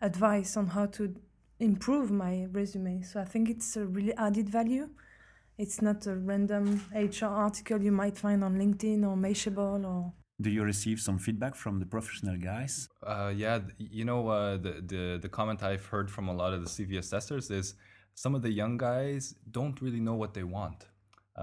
advice 0.00 0.56
on 0.56 0.68
how 0.68 0.86
to 0.86 1.12
improve 1.58 2.12
my 2.12 2.46
resume 2.52 3.02
so 3.02 3.20
i 3.20 3.24
think 3.24 3.50
it's 3.50 3.76
a 3.76 3.84
really 3.84 4.14
added 4.14 4.48
value 4.48 4.88
it's 5.58 5.82
not 5.82 6.06
a 6.06 6.14
random 6.14 6.80
hr 6.94 7.26
article 7.26 7.82
you 7.82 7.92
might 7.92 8.16
find 8.16 8.42
on 8.44 8.56
linkedin 8.56 9.02
or 9.02 9.16
mashable 9.16 9.84
or 9.84 10.12
Do 10.40 10.50
you 10.50 10.62
receive 10.62 11.00
some 11.00 11.18
feedback 11.18 11.54
from 11.56 11.80
the 11.80 11.86
professional 11.86 12.36
guys? 12.36 12.88
Uh, 13.02 13.32
yeah, 13.34 13.58
you 13.76 14.04
know, 14.04 14.28
uh, 14.28 14.56
the, 14.56 14.72
the 14.92 15.02
the 15.24 15.28
comment 15.28 15.60
I've 15.70 15.86
heard 15.92 16.08
from 16.14 16.28
a 16.28 16.34
lot 16.42 16.50
of 16.54 16.60
the 16.64 16.70
CV 16.76 16.98
assessors 17.04 17.50
is 17.50 17.74
some 18.14 18.36
of 18.36 18.42
the 18.46 18.52
young 18.60 18.74
guys 18.78 19.34
don't 19.58 19.76
really 19.84 20.02
know 20.08 20.14
what 20.22 20.32
they 20.34 20.46
want, 20.58 20.80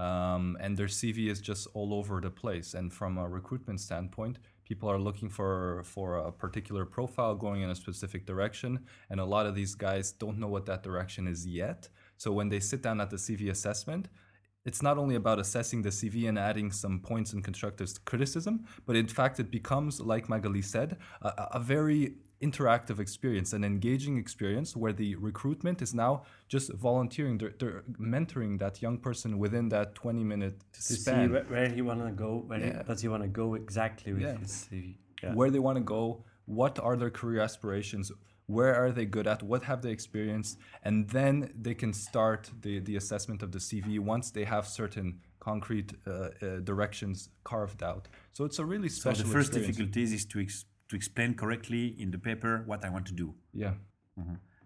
um, 0.04 0.56
and 0.62 0.70
their 0.78 0.92
CV 0.98 1.18
is 1.34 1.40
just 1.50 1.62
all 1.74 1.90
over 1.98 2.14
the 2.26 2.30
place. 2.30 2.68
And 2.78 2.86
from 2.98 3.18
a 3.18 3.26
recruitment 3.38 3.80
standpoint, 3.80 4.38
people 4.64 4.88
are 4.88 4.98
looking 5.08 5.30
for 5.38 5.82
for 5.94 6.08
a 6.16 6.32
particular 6.32 6.84
profile 6.96 7.34
going 7.34 7.60
in 7.64 7.70
a 7.70 7.78
specific 7.84 8.22
direction, 8.32 8.70
and 9.10 9.20
a 9.20 9.28
lot 9.34 9.44
of 9.48 9.54
these 9.54 9.74
guys 9.74 10.06
don't 10.22 10.38
know 10.38 10.48
what 10.48 10.64
that 10.70 10.82
direction 10.82 11.26
is 11.34 11.40
yet. 11.46 11.80
So 12.16 12.32
when 12.32 12.48
they 12.48 12.60
sit 12.60 12.82
down 12.82 13.00
at 13.00 13.10
the 13.10 13.16
CV 13.16 13.50
assessment, 13.50 14.08
it's 14.64 14.82
not 14.82 14.98
only 14.98 15.14
about 15.14 15.38
assessing 15.38 15.82
the 15.82 15.90
CV 15.90 16.28
and 16.28 16.38
adding 16.38 16.72
some 16.72 16.98
points 17.00 17.32
and 17.32 17.44
constructive 17.44 17.88
criticism, 18.04 18.64
but 18.84 18.96
in 18.96 19.06
fact, 19.06 19.38
it 19.38 19.50
becomes, 19.50 20.00
like 20.00 20.28
Magali 20.28 20.62
said, 20.62 20.96
a, 21.22 21.32
a- 21.52 21.60
very 21.60 22.14
interactive 22.42 22.98
experience, 22.98 23.52
an 23.52 23.64
engaging 23.64 24.18
experience 24.18 24.76
where 24.76 24.92
the 24.92 25.14
recruitment 25.16 25.80
is 25.82 25.94
now 25.94 26.22
just 26.48 26.70
volunteering, 26.72 27.38
they're, 27.38 27.54
they're 27.58 27.84
mentoring 28.00 28.58
that 28.58 28.82
young 28.82 28.98
person 28.98 29.38
within 29.38 29.68
that 29.70 29.94
20 29.94 30.22
minute 30.24 30.60
to 30.72 30.82
see 30.82 30.94
span 30.96 31.32
where, 31.32 31.44
where 31.44 31.68
he 31.68 31.80
want 31.80 32.04
to 32.04 32.10
go, 32.12 32.42
where 32.46 32.60
Yeah. 32.60 32.82
does 32.82 33.00
he 33.00 33.08
want 33.08 33.22
to 33.22 33.28
go 33.28 33.54
exactly 33.54 34.12
with 34.12 34.22
Yeah. 34.22 34.36
his 34.38 34.50
CV. 34.70 34.96
Yeah. 35.22 35.32
where 35.32 35.50
they 35.50 35.58
want 35.60 35.76
to 35.78 35.82
go, 35.84 36.24
what 36.44 36.78
are 36.78 36.94
their 36.96 37.08
career 37.10 37.40
aspirations, 37.40 38.12
where 38.46 38.74
are 38.74 38.92
they 38.92 39.04
good 39.04 39.26
at, 39.26 39.42
what 39.42 39.62
have 39.64 39.82
they 39.82 39.90
experienced, 39.90 40.58
and 40.82 41.08
then 41.10 41.52
they 41.60 41.74
can 41.74 41.92
start 41.92 42.50
the, 42.60 42.78
the 42.80 42.96
assessment 42.96 43.42
of 43.42 43.52
the 43.52 43.58
CV 43.58 43.98
once 43.98 44.30
they 44.30 44.44
have 44.44 44.66
certain 44.66 45.20
concrete 45.40 45.92
uh, 46.06 46.10
uh, 46.10 46.60
directions 46.60 47.28
carved 47.44 47.82
out. 47.82 48.08
So 48.32 48.44
it's 48.44 48.58
a 48.58 48.64
really 48.64 48.88
special. 48.88 49.22
So 49.22 49.28
the 49.28 49.32
first 49.32 49.48
experience. 49.48 49.76
difficulties 49.76 50.12
is 50.12 50.24
to 50.26 50.40
ex- 50.40 50.64
to 50.88 50.96
explain 50.96 51.34
correctly 51.34 51.96
in 51.98 52.10
the 52.12 52.18
paper 52.18 52.62
what 52.66 52.84
I 52.84 52.90
want 52.90 53.06
to 53.06 53.12
do. 53.12 53.34
Yeah. 53.52 53.74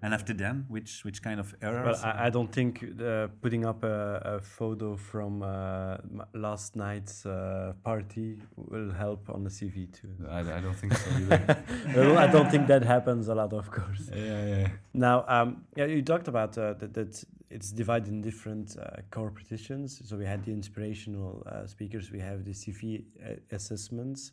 And 0.02 0.14
after 0.14 0.32
then, 0.34 0.64
which 0.68 1.04
which 1.04 1.20
kind 1.22 1.38
of 1.40 1.54
Well, 1.62 1.72
errors? 1.74 2.02
I, 2.02 2.26
I 2.26 2.30
don't 2.30 2.50
think 2.50 2.82
uh, 2.82 3.28
putting 3.42 3.64
up 3.66 3.84
a, 3.84 4.20
a 4.36 4.40
photo 4.40 4.96
from 4.96 5.42
uh, 5.42 5.98
last 6.32 6.74
night's 6.76 7.26
uh, 7.26 7.72
party 7.84 8.38
will 8.56 8.90
help 8.92 9.28
on 9.28 9.44
the 9.44 9.50
CV 9.50 9.92
too. 9.92 10.08
I, 10.28 10.40
I 10.40 10.60
don't 10.60 10.74
think 10.76 10.94
so 10.96 11.10
either. 11.18 11.64
well, 11.94 12.18
I 12.18 12.26
don't 12.28 12.50
think 12.50 12.66
that 12.68 12.82
happens 12.84 13.28
a 13.28 13.34
lot, 13.34 13.52
of 13.52 13.70
course. 13.70 14.08
yeah, 14.14 14.46
yeah. 14.46 14.68
Now, 14.94 15.24
um, 15.28 15.64
yeah, 15.76 15.84
you 15.84 16.02
talked 16.02 16.28
about 16.28 16.56
uh, 16.56 16.74
that, 16.80 16.94
that 16.94 17.24
it's 17.50 17.72
divided 17.72 18.08
in 18.08 18.22
different 18.22 18.76
uh, 18.78 19.02
core 19.10 19.30
petitions. 19.30 20.00
So 20.08 20.16
we 20.16 20.24
had 20.24 20.44
the 20.44 20.52
inspirational 20.52 21.42
uh, 21.46 21.66
speakers, 21.66 22.10
we 22.12 22.20
have 22.20 22.44
the 22.44 22.52
CV 22.52 23.04
uh, 23.24 23.34
assessments. 23.50 24.32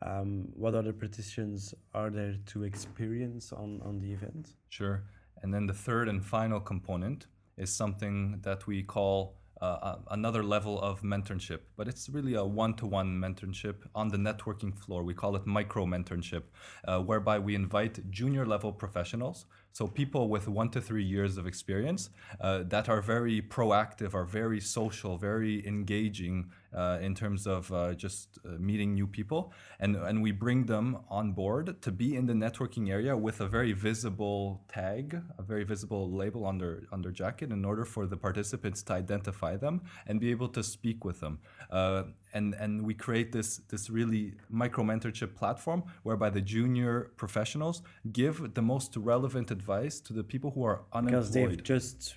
Um, 0.00 0.48
what 0.54 0.74
other 0.74 0.92
petitions 0.92 1.74
are 1.92 2.10
there 2.10 2.36
to 2.46 2.62
experience 2.62 3.52
on, 3.52 3.80
on 3.84 3.98
the 3.98 4.12
event? 4.12 4.50
Sure. 4.68 5.02
And 5.42 5.52
then 5.52 5.66
the 5.66 5.74
third 5.74 6.08
and 6.08 6.24
final 6.24 6.60
component 6.60 7.26
is 7.56 7.72
something 7.72 8.38
that 8.42 8.66
we 8.66 8.82
call 8.82 9.34
uh, 9.62 9.98
another 10.10 10.42
level 10.42 10.80
of 10.80 11.02
mentorship, 11.02 11.60
but 11.76 11.86
it's 11.88 12.08
really 12.08 12.34
a 12.34 12.44
one 12.44 12.74
to 12.74 12.86
one 12.86 13.08
mentorship 13.20 13.76
on 13.94 14.08
the 14.08 14.16
networking 14.16 14.76
floor. 14.76 15.02
We 15.04 15.14
call 15.14 15.36
it 15.36 15.46
micro 15.46 15.86
mentorship, 15.86 16.42
uh, 16.86 17.00
whereby 17.00 17.38
we 17.38 17.54
invite 17.54 18.10
junior 18.10 18.44
level 18.44 18.72
professionals, 18.72 19.46
so 19.72 19.86
people 19.86 20.28
with 20.28 20.48
one 20.48 20.70
to 20.70 20.80
three 20.80 21.04
years 21.04 21.38
of 21.38 21.46
experience 21.46 22.10
uh, 22.40 22.64
that 22.64 22.88
are 22.88 23.00
very 23.00 23.40
proactive, 23.40 24.14
are 24.14 24.24
very 24.24 24.60
social, 24.60 25.16
very 25.16 25.66
engaging 25.66 26.50
uh, 26.74 26.98
in 27.00 27.14
terms 27.14 27.46
of 27.46 27.72
uh, 27.72 27.94
just 27.94 28.38
uh, 28.44 28.50
meeting 28.58 28.94
new 28.94 29.06
people. 29.06 29.52
And, 29.80 29.96
and 29.96 30.22
we 30.22 30.32
bring 30.32 30.66
them 30.66 30.98
on 31.08 31.32
board 31.32 31.82
to 31.82 31.92
be 31.92 32.16
in 32.16 32.26
the 32.26 32.32
networking 32.32 32.90
area 32.90 33.16
with 33.16 33.40
a 33.40 33.46
very 33.46 33.72
visible 33.72 34.62
tag, 34.68 35.20
a 35.38 35.42
very 35.42 35.64
visible 35.64 36.10
label 36.10 36.44
on 36.44 36.58
their, 36.58 36.82
on 36.92 37.02
their 37.02 37.12
jacket 37.12 37.50
in 37.50 37.64
order 37.64 37.84
for 37.84 38.06
the 38.06 38.16
participants 38.16 38.82
to 38.84 38.92
identify 38.92 39.56
them 39.56 39.82
and 40.06 40.20
be 40.20 40.30
able 40.30 40.48
to 40.48 40.62
speak 40.62 41.04
with 41.04 41.20
them. 41.20 41.38
Uh, 41.70 42.04
and, 42.34 42.54
and 42.54 42.84
we 42.84 42.94
create 42.94 43.32
this, 43.32 43.58
this 43.68 43.90
really 43.90 44.34
micro 44.48 44.84
mentorship 44.84 45.34
platform 45.34 45.82
whereby 46.02 46.30
the 46.30 46.40
junior 46.40 47.12
professionals 47.16 47.82
give 48.12 48.54
the 48.54 48.62
most 48.62 48.96
relevant 48.96 49.50
advice 49.50 50.00
to 50.00 50.12
the 50.12 50.24
people 50.24 50.50
who 50.50 50.64
are 50.64 50.82
unemployed. 50.92 51.22
Because 51.22 51.32
they've 51.32 51.62
just 51.62 52.14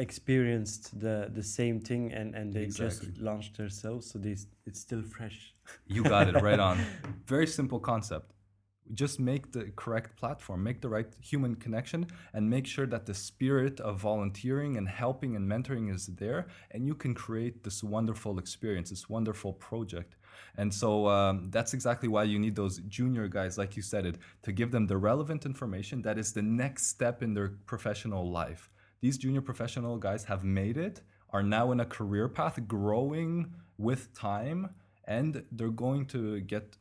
experienced 0.00 0.98
the, 1.00 1.30
the 1.32 1.42
same 1.42 1.80
thing 1.80 2.12
and, 2.12 2.34
and 2.34 2.52
they 2.52 2.62
Exactly. 2.62 3.08
just 3.08 3.20
launched 3.20 3.56
themselves, 3.56 4.10
so 4.10 4.18
they, 4.18 4.36
it's 4.66 4.80
still 4.80 5.02
fresh. 5.02 5.54
You 5.86 6.02
got 6.02 6.28
it 6.28 6.40
right 6.42 6.58
on. 6.58 6.78
Very 7.26 7.46
simple 7.46 7.80
concept. 7.80 8.32
Just 8.92 9.20
make 9.20 9.52
the 9.52 9.64
correct 9.76 10.16
platform, 10.16 10.64
make 10.64 10.80
the 10.80 10.88
right 10.88 11.06
human 11.20 11.54
connection, 11.54 12.06
and 12.34 12.50
make 12.50 12.66
sure 12.66 12.86
that 12.86 13.06
the 13.06 13.14
spirit 13.14 13.78
of 13.78 14.00
volunteering 14.00 14.76
and 14.78 14.88
helping 14.88 15.36
and 15.36 15.48
mentoring 15.48 15.94
is 15.94 16.06
there, 16.06 16.48
and 16.72 16.84
you 16.88 16.94
can 16.96 17.14
create 17.14 17.62
this 17.62 17.84
wonderful 17.84 18.38
experience, 18.40 18.90
this 18.90 19.08
wonderful 19.08 19.52
project. 19.52 20.16
And 20.56 20.74
so 20.74 21.06
um, 21.06 21.50
that's 21.50 21.72
exactly 21.74 22.08
why 22.08 22.24
you 22.24 22.38
need 22.40 22.56
those 22.56 22.78
junior 22.88 23.28
guys, 23.28 23.56
like 23.58 23.76
you 23.76 23.82
said 23.82 24.06
it, 24.06 24.16
to 24.42 24.50
give 24.50 24.72
them 24.72 24.86
the 24.88 24.96
relevant 24.96 25.46
information 25.46 26.02
that 26.02 26.18
is 26.18 26.32
the 26.32 26.42
next 26.42 26.86
step 26.88 27.22
in 27.22 27.34
their 27.34 27.50
professional 27.66 28.28
life. 28.28 28.70
These 29.00 29.18
junior 29.18 29.40
professional 29.40 29.96
guys 29.96 30.24
have 30.24 30.44
made 30.44 30.76
it, 30.76 31.02
are 31.30 31.42
now 31.42 31.72
in 31.72 31.80
a 31.80 31.86
career 31.86 32.28
path, 32.28 32.58
growing 32.66 33.52
with 33.78 34.12
time, 34.14 34.74
and 35.04 35.44
they're 35.50 35.68
going 35.68 36.06
to 36.06 36.40
get 36.40 36.76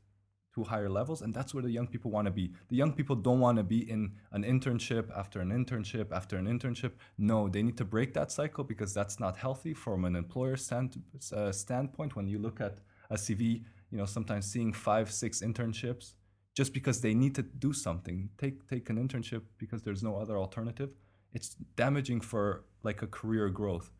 to 0.55 0.63
higher 0.63 0.89
levels 0.89 1.21
and 1.21 1.33
that's 1.33 1.53
where 1.53 1.63
the 1.63 1.69
young 1.69 1.87
people 1.87 2.11
want 2.11 2.25
to 2.25 2.31
be. 2.31 2.51
The 2.69 2.75
young 2.75 2.93
people 2.93 3.15
don't 3.15 3.39
want 3.39 3.57
to 3.57 3.63
be 3.63 3.89
in 3.89 4.13
an 4.31 4.43
internship 4.43 5.05
after 5.15 5.39
an 5.41 5.49
internship 5.49 6.11
after 6.11 6.37
an 6.37 6.47
internship. 6.47 6.93
No 7.17 7.47
they 7.47 7.63
need 7.63 7.77
to 7.77 7.85
break 7.85 8.13
that 8.13 8.31
cycle 8.31 8.63
because 8.63 8.93
that's 8.93 9.19
not 9.19 9.37
healthy 9.37 9.73
from 9.73 10.05
an 10.05 10.15
employer 10.15 10.57
stand, 10.57 11.01
uh, 11.35 11.51
standpoint. 11.51 12.15
When 12.15 12.27
you 12.27 12.39
look 12.39 12.59
at 12.61 12.79
a 13.09 13.15
cv 13.15 13.41
you 13.91 13.97
know 13.97 14.05
sometimes 14.05 14.45
seeing 14.51 14.73
five 14.73 15.11
six 15.11 15.41
internships 15.41 16.13
just 16.55 16.73
because 16.73 17.01
they 17.01 17.13
need 17.13 17.35
to 17.35 17.43
do 17.43 17.71
something. 17.71 18.29
Take 18.37 18.67
take 18.67 18.89
an 18.89 18.97
internship 18.97 19.43
because 19.57 19.83
there's 19.83 20.03
no 20.03 20.17
other 20.17 20.37
alternative 20.37 20.95
it's 21.33 21.55
damaging 21.75 22.21
for 22.21 22.65
like 22.83 23.01
a 23.01 23.07
career 23.07 23.49
growth 23.49 23.91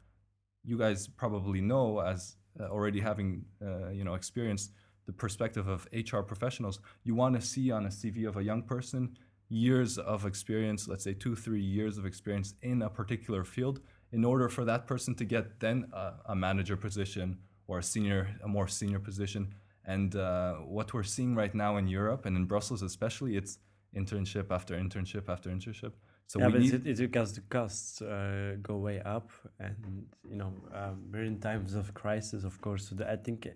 you 0.64 0.78
guys 0.78 1.08
probably 1.08 1.62
know 1.62 2.00
as 2.00 2.36
uh, 2.60 2.66
already 2.66 3.00
having 3.00 3.46
uh, 3.62 3.90
you 3.90 4.04
know 4.04 4.16
experienced 4.16 4.72
the 5.10 5.14
perspective 5.14 5.68
of 5.68 5.88
HR 5.92 6.20
professionals, 6.20 6.80
you 7.04 7.16
want 7.16 7.34
to 7.34 7.42
see 7.42 7.72
on 7.72 7.88
a 7.88 7.90
CV 7.90 8.28
of 8.28 8.38
a 8.38 8.44
young 8.44 8.62
person 8.62 9.18
years 9.50 9.98
of 9.98 10.28
experience, 10.28 10.88
let's 10.88 11.04
say 11.04 11.16
two, 11.16 11.36
three 11.36 11.64
years 11.64 11.98
of 11.98 12.06
experience 12.06 12.54
in 12.62 12.84
a 12.84 12.90
particular 12.90 13.44
field, 13.44 13.80
in 14.12 14.24
order 14.24 14.48
for 14.48 14.64
that 14.66 14.86
person 14.86 15.16
to 15.16 15.26
get 15.26 15.60
then 15.60 15.88
a, 15.94 16.14
a 16.28 16.36
manager 16.36 16.78
position 16.78 17.40
or 17.68 17.80
a 17.80 17.84
senior, 17.84 18.28
a 18.44 18.48
more 18.48 18.68
senior 18.68 19.00
position. 19.00 19.52
And 19.86 20.16
uh, 20.16 20.54
what 20.78 20.94
we're 20.94 21.02
seeing 21.02 21.34
right 21.34 21.56
now 21.56 21.78
in 21.78 21.88
Europe 21.88 22.28
and 22.28 22.38
in 22.38 22.46
Brussels 22.46 22.84
especially, 22.84 23.36
it's 23.36 23.58
internship 23.96 24.52
after 24.52 24.76
internship 24.76 25.28
after 25.28 25.50
internship. 25.50 25.94
So 26.30 26.40
yeah, 26.40 26.50
but 26.50 26.62
need 26.62 26.86
it's, 26.86 27.00
because 27.00 27.34
the 27.34 27.42
costs 27.42 28.04
uh, 28.04 28.58
go 28.62 28.78
way 28.78 29.02
up, 29.02 29.32
and 29.60 30.06
you 30.30 30.36
know 30.36 30.54
um, 30.76 31.10
we're 31.12 31.24
in 31.24 31.40
times 31.40 31.74
of 31.74 31.96
crisis, 31.96 32.44
of 32.44 32.62
course. 32.62 32.88
So 32.88 32.94
the, 32.94 33.12
I 33.12 33.16
think, 33.16 33.48
uh, 33.48 33.50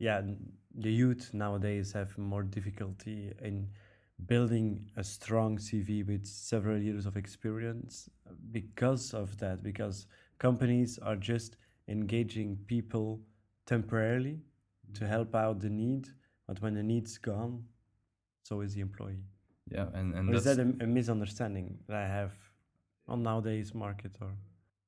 yeah, 0.00 0.22
the 0.74 0.90
youth 0.90 1.30
nowadays 1.32 1.92
have 1.92 2.18
more 2.18 2.42
difficulty 2.42 3.32
in 3.40 3.68
building 4.26 4.90
a 4.96 5.04
strong 5.04 5.56
CV 5.58 6.04
with 6.04 6.26
several 6.26 6.78
years 6.82 7.06
of 7.06 7.16
experience 7.16 8.10
because 8.50 9.14
of 9.14 9.38
that. 9.38 9.62
Because 9.62 10.08
companies 10.40 10.98
are 10.98 11.14
just 11.14 11.56
engaging 11.86 12.56
people 12.66 13.20
temporarily 13.66 14.40
to 14.94 15.06
help 15.06 15.36
out 15.36 15.60
the 15.60 15.70
need, 15.70 16.08
but 16.48 16.60
when 16.60 16.74
the 16.74 16.82
need's 16.82 17.18
gone, 17.18 17.62
so 18.42 18.62
is 18.62 18.74
the 18.74 18.80
employee. 18.80 19.22
Yeah, 19.70 19.86
and, 19.94 20.14
and 20.14 20.34
is 20.34 20.44
that 20.44 20.58
a, 20.58 20.62
a 20.80 20.86
misunderstanding 20.86 21.78
that 21.88 21.96
I 21.96 22.06
have 22.06 22.32
on 23.08 23.22
nowadays 23.22 23.74
market 23.74 24.12
or 24.20 24.32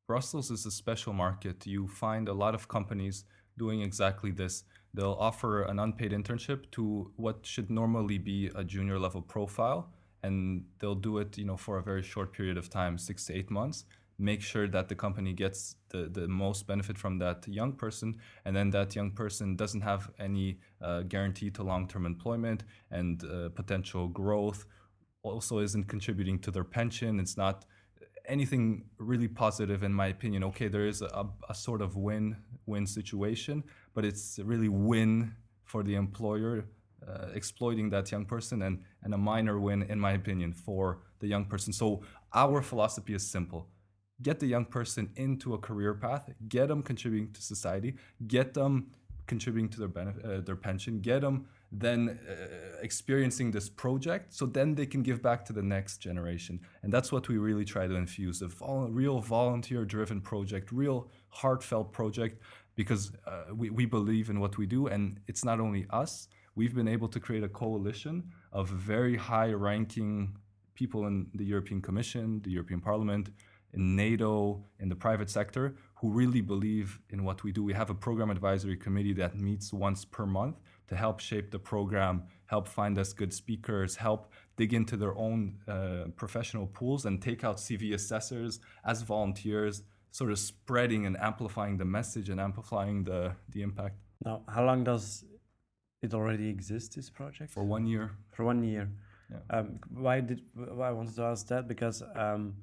Brussels 0.09 0.51
is 0.51 0.65
a 0.65 0.71
special 0.71 1.13
market. 1.13 1.67
You 1.67 1.87
find 1.87 2.29
a 2.29 2.33
lot 2.33 2.55
of 2.55 2.67
companies 2.67 3.25
doing 3.59 3.83
exactly 3.83 4.31
this. 4.31 4.65
They'll 4.95 5.19
offer 5.21 5.63
an 5.63 5.79
unpaid 5.79 6.13
internship 6.13 6.71
to 6.73 7.13
what 7.17 7.45
should 7.45 7.71
normally 7.71 8.17
be 8.17 8.51
a 8.55 8.65
junior 8.65 8.99
level 8.99 9.21
profile, 9.21 9.93
and 10.23 10.65
they'll 10.79 10.95
do 10.95 11.19
it, 11.19 11.37
you 11.37 11.45
know, 11.45 11.59
for 11.59 11.77
a 11.77 11.83
very 11.83 12.03
short 12.03 12.33
period 12.33 12.57
of 12.57 12.71
time, 12.71 12.97
six 12.97 13.27
to 13.27 13.35
eight 13.35 13.51
months. 13.51 13.85
Make 14.19 14.43
sure 14.43 14.67
that 14.69 14.89
the 14.89 14.95
company 14.95 15.33
gets 15.33 15.77
the, 15.91 16.09
the 16.09 16.27
most 16.27 16.67
benefit 16.67 16.99
from 16.99 17.19
that 17.19 17.47
young 17.47 17.73
person, 17.73 18.17
and 18.45 18.57
then 18.57 18.71
that 18.71 18.97
young 18.97 19.13
person 19.13 19.55
doesn't 19.55 19.83
have 19.83 20.11
any 20.19 20.59
uh, 20.83 21.03
guarantee 21.03 21.51
to 21.51 21.63
long 21.63 21.87
term 21.87 22.05
employment 22.05 22.65
and 22.91 23.23
uh, 23.25 23.49
potential 23.51 24.09
growth. 24.09 24.65
Also, 25.23 25.59
isn't 25.59 25.89
contributing 25.89 26.39
to 26.41 26.51
their 26.51 26.65
pension. 26.65 27.21
It's 27.21 27.37
not 27.37 27.65
anything 28.27 28.85
really 28.99 29.29
positive, 29.29 29.83
in 29.83 29.93
my 29.93 30.09
opinion. 30.09 30.45
Okay, 30.45 30.69
there 30.69 30.87
is 30.87 31.03
a, 31.03 31.27
a 31.49 31.55
sort 31.55 31.81
of 31.81 31.97
win 31.97 32.37
win 32.67 32.87
situation, 32.87 33.63
but 33.95 34.05
it's 34.05 34.39
really 34.43 34.69
win 34.69 35.35
for 35.65 35.83
the 35.83 35.95
employer 35.95 36.65
uh, 37.07 37.29
exploiting 37.35 37.91
that 37.91 38.11
young 38.11 38.25
person 38.25 38.63
and, 38.63 38.83
and 39.03 39.15
a 39.15 39.19
minor 39.19 39.59
win, 39.59 39.83
in 39.85 39.99
my 39.99 40.13
opinion, 40.13 40.53
for 40.53 40.99
the 41.21 41.27
young 41.27 41.45
person. 41.45 41.73
So 41.73 42.03
our 42.35 42.63
philosophy 42.63 43.15
is 43.15 43.27
simple. 43.27 43.69
Get 44.21 44.41
the 44.41 44.47
young 44.47 44.65
person 44.65 45.11
into 45.17 45.55
a 45.55 45.59
career 45.59 45.95
path, 45.95 46.31
get 46.49 46.69
them 46.69 46.83
contributing 46.83 47.33
to 47.33 47.43
society, 47.43 47.95
get 48.27 48.55
them 48.55 48.91
contributing 49.27 49.69
to 49.69 49.79
their 49.79 49.89
benefit, 49.89 50.25
uh, 50.25 50.41
their 50.41 50.57
pension, 50.57 51.01
get 51.01 51.21
them 51.21 51.47
then 51.71 52.19
uh, 52.29 52.79
experiencing 52.81 53.51
this 53.51 53.69
project 53.69 54.33
so 54.33 54.47
then 54.47 54.75
they 54.75 54.87
can 54.87 55.03
give 55.03 55.23
back 55.23 55.45
to 55.45 55.53
the 55.53 55.63
next 55.63 55.99
generation. 55.99 56.59
And 56.83 56.93
that's 56.93 57.13
what 57.13 57.29
we 57.29 57.37
really 57.37 57.65
try 57.65 57.87
to 57.87 57.95
infuse 57.95 58.41
a 58.41 58.49
vol- 58.49 58.89
real 58.89 59.21
volunteer 59.21 59.85
driven 59.85 60.21
project 60.21 60.73
real 60.73 61.09
heartfelt 61.29 61.93
project 61.93 62.43
because 62.75 63.13
uh, 63.27 63.55
we, 63.55 63.69
we 63.71 63.85
believe 63.85 64.31
in 64.31 64.41
what 64.41 64.57
we 64.57 64.67
do 64.67 64.87
and 64.87 65.21
it's 65.27 65.45
not 65.45 65.61
only 65.61 65.87
us. 65.91 66.29
We've 66.55 66.75
been 66.75 66.89
able 66.89 67.09
to 67.09 67.21
create 67.21 67.45
a 67.45 67.49
coalition 67.49 68.33
of 68.53 68.69
very 68.69 69.17
high 69.17 69.53
ranking 69.53 70.37
people 70.75 71.07
in 71.09 71.27
the 71.35 71.45
european 71.45 71.83
commission 71.83 72.41
the 72.45 72.51
european 72.51 72.81
parliament 72.81 73.31
in 73.75 73.97
nato 73.97 74.65
in 74.81 74.89
the 74.89 74.97
private 74.97 75.31
sector 75.31 75.75
who 75.97 76.11
really 76.11 76.41
believe 76.41 77.01
in 77.11 77.25
what 77.25 77.43
we 77.45 77.53
do 77.53 77.63
we 77.63 77.75
have 77.75 77.91
a 77.91 77.95
program 77.95 78.31
advisory 78.31 78.77
committee 78.77 79.13
that 79.13 79.37
meets 79.37 79.73
once 79.73 80.05
per 80.05 80.27
month 80.27 80.57
to 80.89 80.97
help 80.97 81.21
shape 81.21 81.51
the 81.51 81.59
program, 81.59 82.25
help 82.47 82.67
find 82.67 82.99
us 82.99 83.13
good 83.13 83.33
speakers, 83.33 83.97
help 83.97 84.33
dig 84.57 84.75
into 84.75 84.97
their 84.97 85.17
own 85.17 85.59
uh, 85.69 86.05
professional 86.17 86.67
pools 86.67 87.05
and 87.05 87.23
take 87.23 87.45
out 87.45 87.59
CV 87.59 87.95
assessors 87.95 88.59
as 88.85 89.03
volunteers, 89.03 89.83
sort 90.11 90.31
of 90.31 90.39
spreading 90.39 91.07
and 91.07 91.17
amplifying 91.21 91.77
the 91.77 91.85
message 91.85 92.29
and 92.31 92.41
amplifying 92.41 93.05
the, 93.05 93.33
the 93.51 93.63
impact. 93.63 93.97
Now, 94.25 94.43
how 94.49 94.65
long 94.65 94.83
does 94.83 95.25
it 96.03 96.15
already 96.15 96.49
exist, 96.49 96.97
this 96.97 97.11
project? 97.11 97.53
For 97.53 97.65
one 97.65 97.87
year. 97.87 98.13
For 98.33 98.45
one 98.45 98.65
year. 98.65 98.91
Yeah. 99.31 99.59
Um, 99.59 99.79
why 99.91 100.21
did 100.21 100.41
why 100.55 100.89
I 100.89 100.93
wanted 100.93 101.15
to 101.17 101.23
ask 101.25 101.47
that 101.49 101.69
because 101.69 102.03
um, 102.17 102.55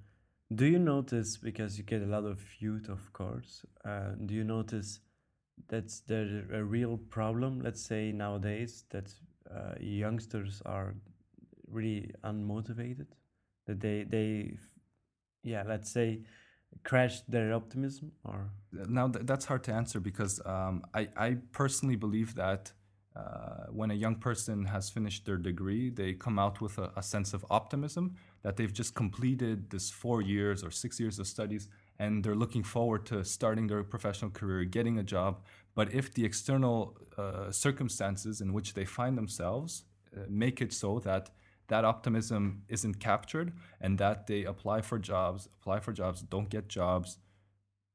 do 0.53 0.65
you 0.65 0.79
notice 0.79 1.37
because 1.37 1.77
you 1.77 1.83
get 1.83 2.01
a 2.01 2.05
lot 2.05 2.23
of 2.23 2.39
youth, 2.59 2.89
of 2.89 3.11
course. 3.13 3.65
Uh, 3.83 4.11
do 4.25 4.33
you 4.33 4.43
notice 4.43 4.99
that's 5.67 6.01
the 6.01 6.43
a 6.53 6.63
real 6.63 6.97
problem 6.97 7.61
let's 7.61 7.81
say 7.81 8.11
nowadays 8.11 8.83
that 8.89 9.11
uh, 9.49 9.73
youngsters 9.79 10.61
are 10.65 10.95
really 11.67 12.11
unmotivated 12.23 13.07
that 13.65 13.79
they 13.79 14.03
they 14.03 14.57
yeah 15.43 15.63
let's 15.67 15.89
say 15.89 16.21
crash 16.83 17.21
their 17.21 17.53
optimism 17.53 18.11
or 18.23 18.49
now 18.89 19.07
th- 19.07 19.25
that's 19.25 19.45
hard 19.45 19.63
to 19.63 19.71
answer 19.71 19.99
because 19.99 20.41
um, 20.45 20.83
I, 20.93 21.07
I 21.15 21.37
personally 21.51 21.95
believe 21.95 22.35
that 22.35 22.73
uh, 23.15 23.67
when 23.69 23.91
a 23.91 23.93
young 23.93 24.15
person 24.15 24.65
has 24.65 24.89
finished 24.89 25.25
their 25.25 25.37
degree 25.37 25.89
they 25.89 26.13
come 26.13 26.37
out 26.37 26.59
with 26.59 26.77
a, 26.77 26.91
a 26.97 27.01
sense 27.01 27.33
of 27.33 27.45
optimism 27.49 28.15
that 28.45 28.57
they've 28.57 28.71
just 28.71 28.93
completed 28.93 29.71
this 29.71 29.89
four 29.89 30.21
years 30.21 30.63
or 30.63 30.69
six 30.69 30.99
years 30.99 31.17
of 31.17 31.25
studies 31.25 31.67
and 31.97 32.23
they're 32.23 32.35
looking 32.35 32.61
forward 32.61 33.03
to 33.07 33.25
starting 33.25 33.65
their 33.65 33.83
professional 33.83 34.29
career, 34.29 34.63
getting 34.65 35.00
a 35.00 35.03
job. 35.03 35.41
But 35.74 35.91
if 35.91 36.13
the 36.13 36.25
external 36.25 36.96
uh, 37.17 37.51
circumstances 37.51 38.41
in 38.41 38.53
which 38.53 38.75
they 38.75 38.85
find 38.85 39.17
themselves 39.17 39.85
uh, 40.15 40.25
make 40.29 40.61
it 40.61 40.72
so 40.74 41.00
that 41.00 41.31
that 41.70 41.85
optimism 41.85 42.61
isn't 42.70 43.00
captured 43.00 43.51
and 43.81 43.98
that 43.98 44.27
they 44.27 44.43
apply 44.43 44.81
for 44.81 45.00
jobs, 45.00 45.50
apply 45.59 45.79
for 45.79 45.91
jobs, 45.91 46.22
don't 46.22 46.50
get 46.51 46.67
jobs, 46.70 47.17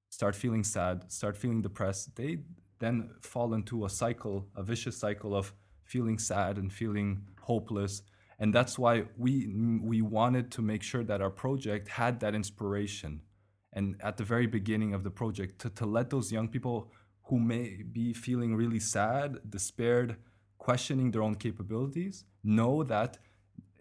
start 0.09 0.35
feeling 0.35 0.65
sad, 0.65 1.13
start 1.13 1.37
feeling 1.37 1.63
depressed, 1.63 2.17
they 2.17 2.39
then 2.81 3.11
fall 3.21 3.55
into 3.55 3.85
a 3.85 3.89
cycle, 3.89 4.49
a 4.57 4.65
vicious 4.65 4.97
cycle 4.97 5.37
of 5.37 5.53
feeling 5.85 6.19
sad 6.19 6.59
and 6.59 6.73
feeling 6.73 7.23
hopeless. 7.41 8.03
And 8.41 8.55
that's 8.55 8.79
why 8.79 9.05
we 9.17 9.33
we 9.93 10.01
wanted 10.01 10.51
to 10.53 10.63
make 10.63 10.83
sure 10.83 11.05
that 11.05 11.21
our 11.21 11.31
project 11.31 11.89
had 11.89 12.21
that 12.21 12.35
inspiration 12.35 13.21
and 13.73 13.97
at 14.01 14.17
the 14.17 14.25
very 14.25 14.47
beginning 14.47 14.95
of 14.95 15.05
the 15.05 15.11
project 15.11 15.61
to, 15.61 15.71
to 15.71 15.87
let 15.87 16.11
those 16.11 16.33
young 16.33 16.49
people 16.49 16.91
who 17.25 17.39
may 17.39 17.83
be 17.83 18.13
feeling 18.13 18.57
really 18.57 18.81
sad, 18.81 19.39
despaired, 19.49 20.17
questioning 20.59 21.11
their 21.11 21.23
own 21.23 21.37
capabilities, 21.37 22.25
know 22.43 22.83
that 22.83 23.19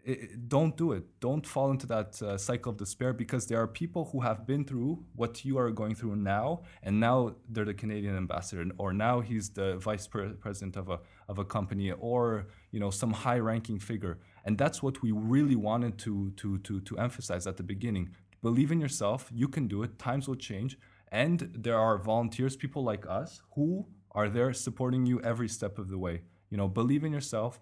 it, 0.05 0.47
don't 0.47 0.77
do 0.77 0.91
it. 0.93 1.03
Don't 1.19 1.45
fall 1.45 1.71
into 1.71 1.87
that 1.87 2.21
uh, 2.21 2.37
cycle 2.37 2.71
of 2.71 2.77
despair 2.77 3.13
because 3.13 3.47
there 3.47 3.59
are 3.61 3.67
people 3.67 4.09
who 4.11 4.21
have 4.21 4.45
been 4.45 4.63
through 4.65 5.03
what 5.15 5.43
you 5.43 5.57
are 5.57 5.71
going 5.71 5.95
through 5.95 6.15
now, 6.15 6.61
and 6.83 6.99
now 6.99 7.35
they're 7.49 7.65
the 7.65 7.73
Canadian 7.73 8.15
ambassador, 8.15 8.65
or 8.77 8.93
now 8.93 9.19
he's 9.21 9.49
the 9.49 9.77
vice 9.77 10.07
pre- 10.07 10.33
president 10.33 10.77
of 10.77 10.89
a 10.89 10.99
of 11.27 11.37
a 11.39 11.45
company, 11.45 11.91
or 11.91 12.47
you 12.71 12.79
know 12.79 12.89
some 12.89 13.11
high-ranking 13.11 13.79
figure. 13.79 14.19
And 14.45 14.57
that's 14.57 14.81
what 14.81 15.01
we 15.01 15.11
really 15.11 15.55
wanted 15.55 15.97
to 15.99 16.31
to 16.37 16.57
to 16.59 16.79
to 16.81 16.97
emphasize 16.97 17.47
at 17.47 17.57
the 17.57 17.63
beginning. 17.63 18.09
Believe 18.41 18.71
in 18.71 18.79
yourself. 18.79 19.29
You 19.33 19.47
can 19.47 19.67
do 19.67 19.83
it. 19.83 19.99
Times 19.99 20.27
will 20.27 20.35
change. 20.35 20.77
And 21.11 21.49
there 21.53 21.77
are 21.77 21.97
volunteers, 21.97 22.55
people 22.55 22.83
like 22.83 23.05
us, 23.07 23.41
who 23.55 23.87
are 24.11 24.29
there 24.29 24.53
supporting 24.53 25.05
you 25.05 25.19
every 25.21 25.49
step 25.49 25.77
of 25.79 25.89
the 25.89 25.97
way. 25.97 26.21
You 26.49 26.57
know, 26.57 26.67
believe 26.67 27.03
in 27.03 27.11
yourself 27.11 27.59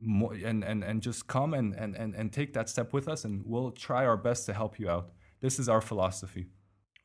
and, 0.00 0.64
and, 0.64 0.84
and 0.84 1.02
just 1.02 1.26
come 1.26 1.54
and, 1.54 1.74
and, 1.74 1.96
and, 1.96 2.14
and 2.14 2.32
take 2.32 2.52
that 2.54 2.68
step 2.68 2.92
with 2.92 3.08
us, 3.08 3.24
and 3.24 3.42
we'll 3.44 3.70
try 3.70 4.04
our 4.04 4.16
best 4.16 4.46
to 4.46 4.52
help 4.52 4.78
you 4.78 4.88
out. 4.90 5.10
This 5.40 5.58
is 5.58 5.68
our 5.68 5.80
philosophy. 5.80 6.46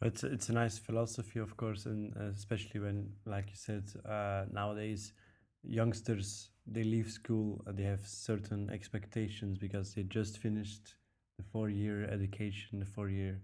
It's, 0.02 0.24
it's 0.24 0.50
a 0.50 0.54
nice 0.54 0.78
philosophy, 0.78 1.40
of 1.40 1.56
course, 1.56 1.86
and 1.86 2.16
especially 2.36 2.82
when, 2.82 3.10
like 3.26 3.50
you 3.50 3.56
said, 3.56 3.86
uh, 4.08 4.46
nowadays 4.52 5.14
youngsters 5.64 6.50
they 6.66 6.84
leave 6.84 7.10
school 7.12 7.64
and 7.68 7.78
they 7.78 7.84
have 7.84 8.06
certain 8.06 8.70
expectations 8.70 9.58
because 9.58 9.94
they 9.94 10.04
just 10.04 10.38
finished 10.38 10.96
the 11.38 11.44
four 11.52 11.70
year 11.70 12.06
education, 12.10 12.80
the 12.80 12.86
four 12.86 13.10
year 13.10 13.42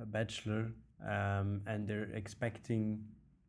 uh, 0.00 0.04
bachelor, 0.04 0.72
um, 1.06 1.60
and 1.66 1.86
they're 1.86 2.10
expecting 2.14 3.04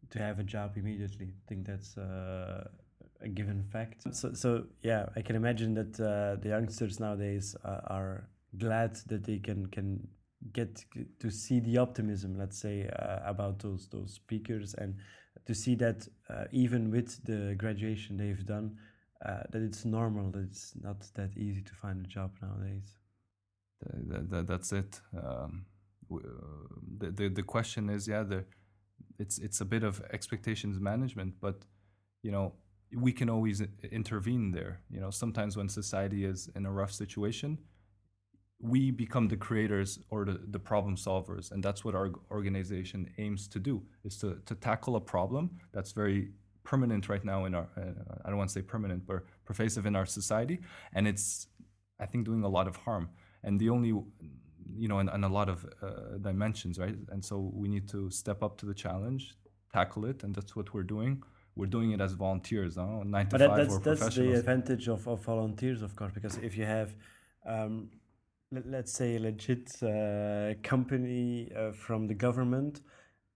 to 0.10 0.20
have 0.20 0.40
a 0.40 0.44
job 0.44 0.78
immediately. 0.78 1.28
I 1.28 1.44
think 1.48 1.66
that's 1.66 1.98
uh, 1.98 2.68
a 3.22 3.28
given 3.30 3.64
fact. 3.64 4.04
So, 4.12 4.34
so 4.34 4.66
yeah, 4.82 5.08
I 5.16 5.22
can 5.22 5.36
imagine 5.36 5.74
that 5.76 6.00
uh, 6.00 6.42
the 6.42 6.50
youngsters 6.50 7.00
nowadays 7.00 7.56
uh, 7.64 7.80
are 7.88 8.28
glad 8.58 8.96
that 9.08 9.24
they 9.24 9.40
can 9.40 9.68
can 9.68 10.08
get 10.52 10.84
to 11.20 11.32
see 11.32 11.60
the 11.62 11.78
optimism, 11.78 12.38
let's 12.38 12.58
say, 12.58 12.90
uh, 13.00 13.20
about 13.26 13.60
those 13.60 13.88
those 13.88 14.14
speakers, 14.14 14.74
and 14.74 14.96
to 15.46 15.54
see 15.56 15.76
that 15.76 16.08
uh, 16.30 16.46
even 16.52 16.92
with 16.92 17.24
the 17.24 17.56
graduation 17.58 18.18
they've 18.18 18.46
done, 18.46 18.78
that 19.24 19.62
it's 19.62 19.86
normal, 19.86 20.32
that 20.32 20.44
it's 20.44 20.74
not 20.82 20.98
that 21.16 21.32
easy 21.38 21.62
to 21.62 21.74
find 21.74 22.06
a 22.06 22.08
job 22.08 22.32
nowadays 22.42 22.98
that, 23.92 24.30
that, 24.30 24.48
that's 24.48 24.72
it. 24.72 25.00
Um, 25.16 25.66
uh, 26.14 26.18
the, 27.00 27.12
the 27.12 27.28
the 27.30 27.44
question 27.44 27.90
is, 27.90 28.08
yeah, 28.08 28.24
the 28.24 28.46
it's 29.20 29.40
it's 29.40 29.62
a 29.62 29.66
bit 29.66 29.84
of 29.84 30.02
expectations 30.12 30.80
management, 30.80 31.36
but 31.42 31.66
you 32.22 32.32
know 32.32 32.54
we 32.96 33.12
can 33.12 33.30
always 33.30 33.62
intervene 33.92 34.52
there. 34.52 34.82
You 34.90 35.00
know, 35.00 35.10
sometimes 35.10 35.58
when 35.58 35.70
society 35.70 36.26
is 36.26 36.50
in 36.56 36.66
a 36.66 36.72
rough 36.72 36.92
situation, 36.92 37.58
we 38.60 38.92
become 38.92 39.28
the 39.28 39.38
creators 39.38 40.00
or 40.12 40.26
the, 40.26 40.40
the 40.52 40.60
problem 40.60 40.96
solvers, 40.96 41.52
and 41.52 41.64
that's 41.64 41.84
what 41.84 41.96
our 41.96 42.12
organization 42.30 43.10
aims 43.18 43.48
to 43.50 43.60
do: 43.60 43.82
is 44.04 44.18
to 44.20 44.38
to 44.46 44.56
tackle 44.56 44.96
a 44.96 45.02
problem 45.02 45.50
that's 45.72 45.94
very 45.94 46.30
permanent 46.64 47.10
right 47.10 47.24
now 47.24 47.46
in 47.46 47.56
our 47.56 47.68
uh, 47.78 48.16
I 48.24 48.30
don't 48.30 48.38
want 48.38 48.50
to 48.50 48.54
say 48.54 48.62
permanent, 48.62 49.06
but 49.06 49.24
pervasive 49.46 49.86
in 49.86 49.96
our 49.96 50.06
society, 50.06 50.60
and 50.94 51.08
it's 51.08 51.48
I 52.00 52.06
think 52.06 52.26
doing 52.26 52.44
a 52.44 52.50
lot 52.50 52.68
of 52.68 52.76
harm. 52.78 53.10
And 53.44 53.60
the 53.60 53.70
only 53.70 53.90
you 54.76 54.88
know 54.88 55.00
and, 55.00 55.10
and 55.10 55.26
a 55.26 55.30
lot 55.30 55.50
of 55.50 55.66
uh, 55.82 56.18
dimensions 56.22 56.80
right? 56.80 56.96
And 57.10 57.24
so 57.24 57.52
we 57.54 57.68
need 57.68 57.88
to 57.90 58.10
step 58.10 58.42
up 58.44 58.58
to 58.60 58.66
the 58.66 58.74
challenge 58.74 59.36
tackle 59.74 60.06
it 60.06 60.24
and 60.24 60.34
that's 60.36 60.56
what 60.56 60.74
we're 60.74 60.84
doing. 60.84 61.24
We're 61.56 61.74
doing 61.78 61.92
it 61.92 62.02
as 62.02 62.14
volunteers 62.14 62.78
no? 62.78 63.04
nine 63.04 63.28
to 63.28 63.38
but 63.38 63.50
five 63.50 63.58
that's, 63.58 64.02
that's 64.02 64.16
the 64.16 64.34
advantage 64.34 64.88
of, 64.88 65.08
of 65.08 65.20
volunteers 65.24 65.82
of 65.84 65.96
course 65.96 66.12
because 66.14 66.38
if 66.38 66.58
you 66.58 66.66
have 66.66 66.96
um, 67.46 67.90
let, 68.52 68.86
us 68.86 68.92
say 68.92 69.18
a 69.18 69.20
legit 69.20 69.72
uh, 69.84 70.54
company 70.64 71.52
uh, 71.56 71.72
from 71.72 72.08
the 72.08 72.16
government 72.16 72.82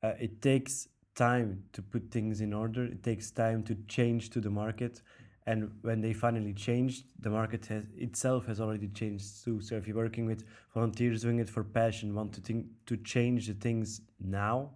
uh, 0.04 0.13
it 0.20 0.42
takes 0.42 0.88
time 1.17 1.63
to 1.73 1.82
put 1.82 2.12
things 2.12 2.39
in 2.39 2.53
order. 2.53 2.86
It 2.86 3.03
takes 3.03 3.32
time 3.32 3.63
to 3.63 3.75
change 3.88 4.30
to 4.30 4.39
the 4.39 4.49
market. 4.49 5.01
And 5.47 5.71
when 5.82 6.01
they 6.01 6.13
finally 6.13 6.53
changed, 6.53 7.06
the 7.19 7.30
market 7.30 7.65
has 7.67 7.86
itself 7.97 8.45
has 8.47 8.62
already 8.62 8.89
changed 8.89 9.43
too. 9.43 9.60
So 9.62 9.75
if 9.75 9.88
you're 9.88 9.97
working 9.97 10.25
with 10.25 10.43
volunteers 10.73 11.21
doing 11.21 11.39
it 11.39 11.49
for 11.49 11.63
passion, 11.63 12.13
want 12.13 12.34
to 12.34 12.41
think 12.41 12.65
to 12.86 12.97
change 12.97 13.47
the 13.47 13.53
things 13.53 14.01
now, 14.19 14.71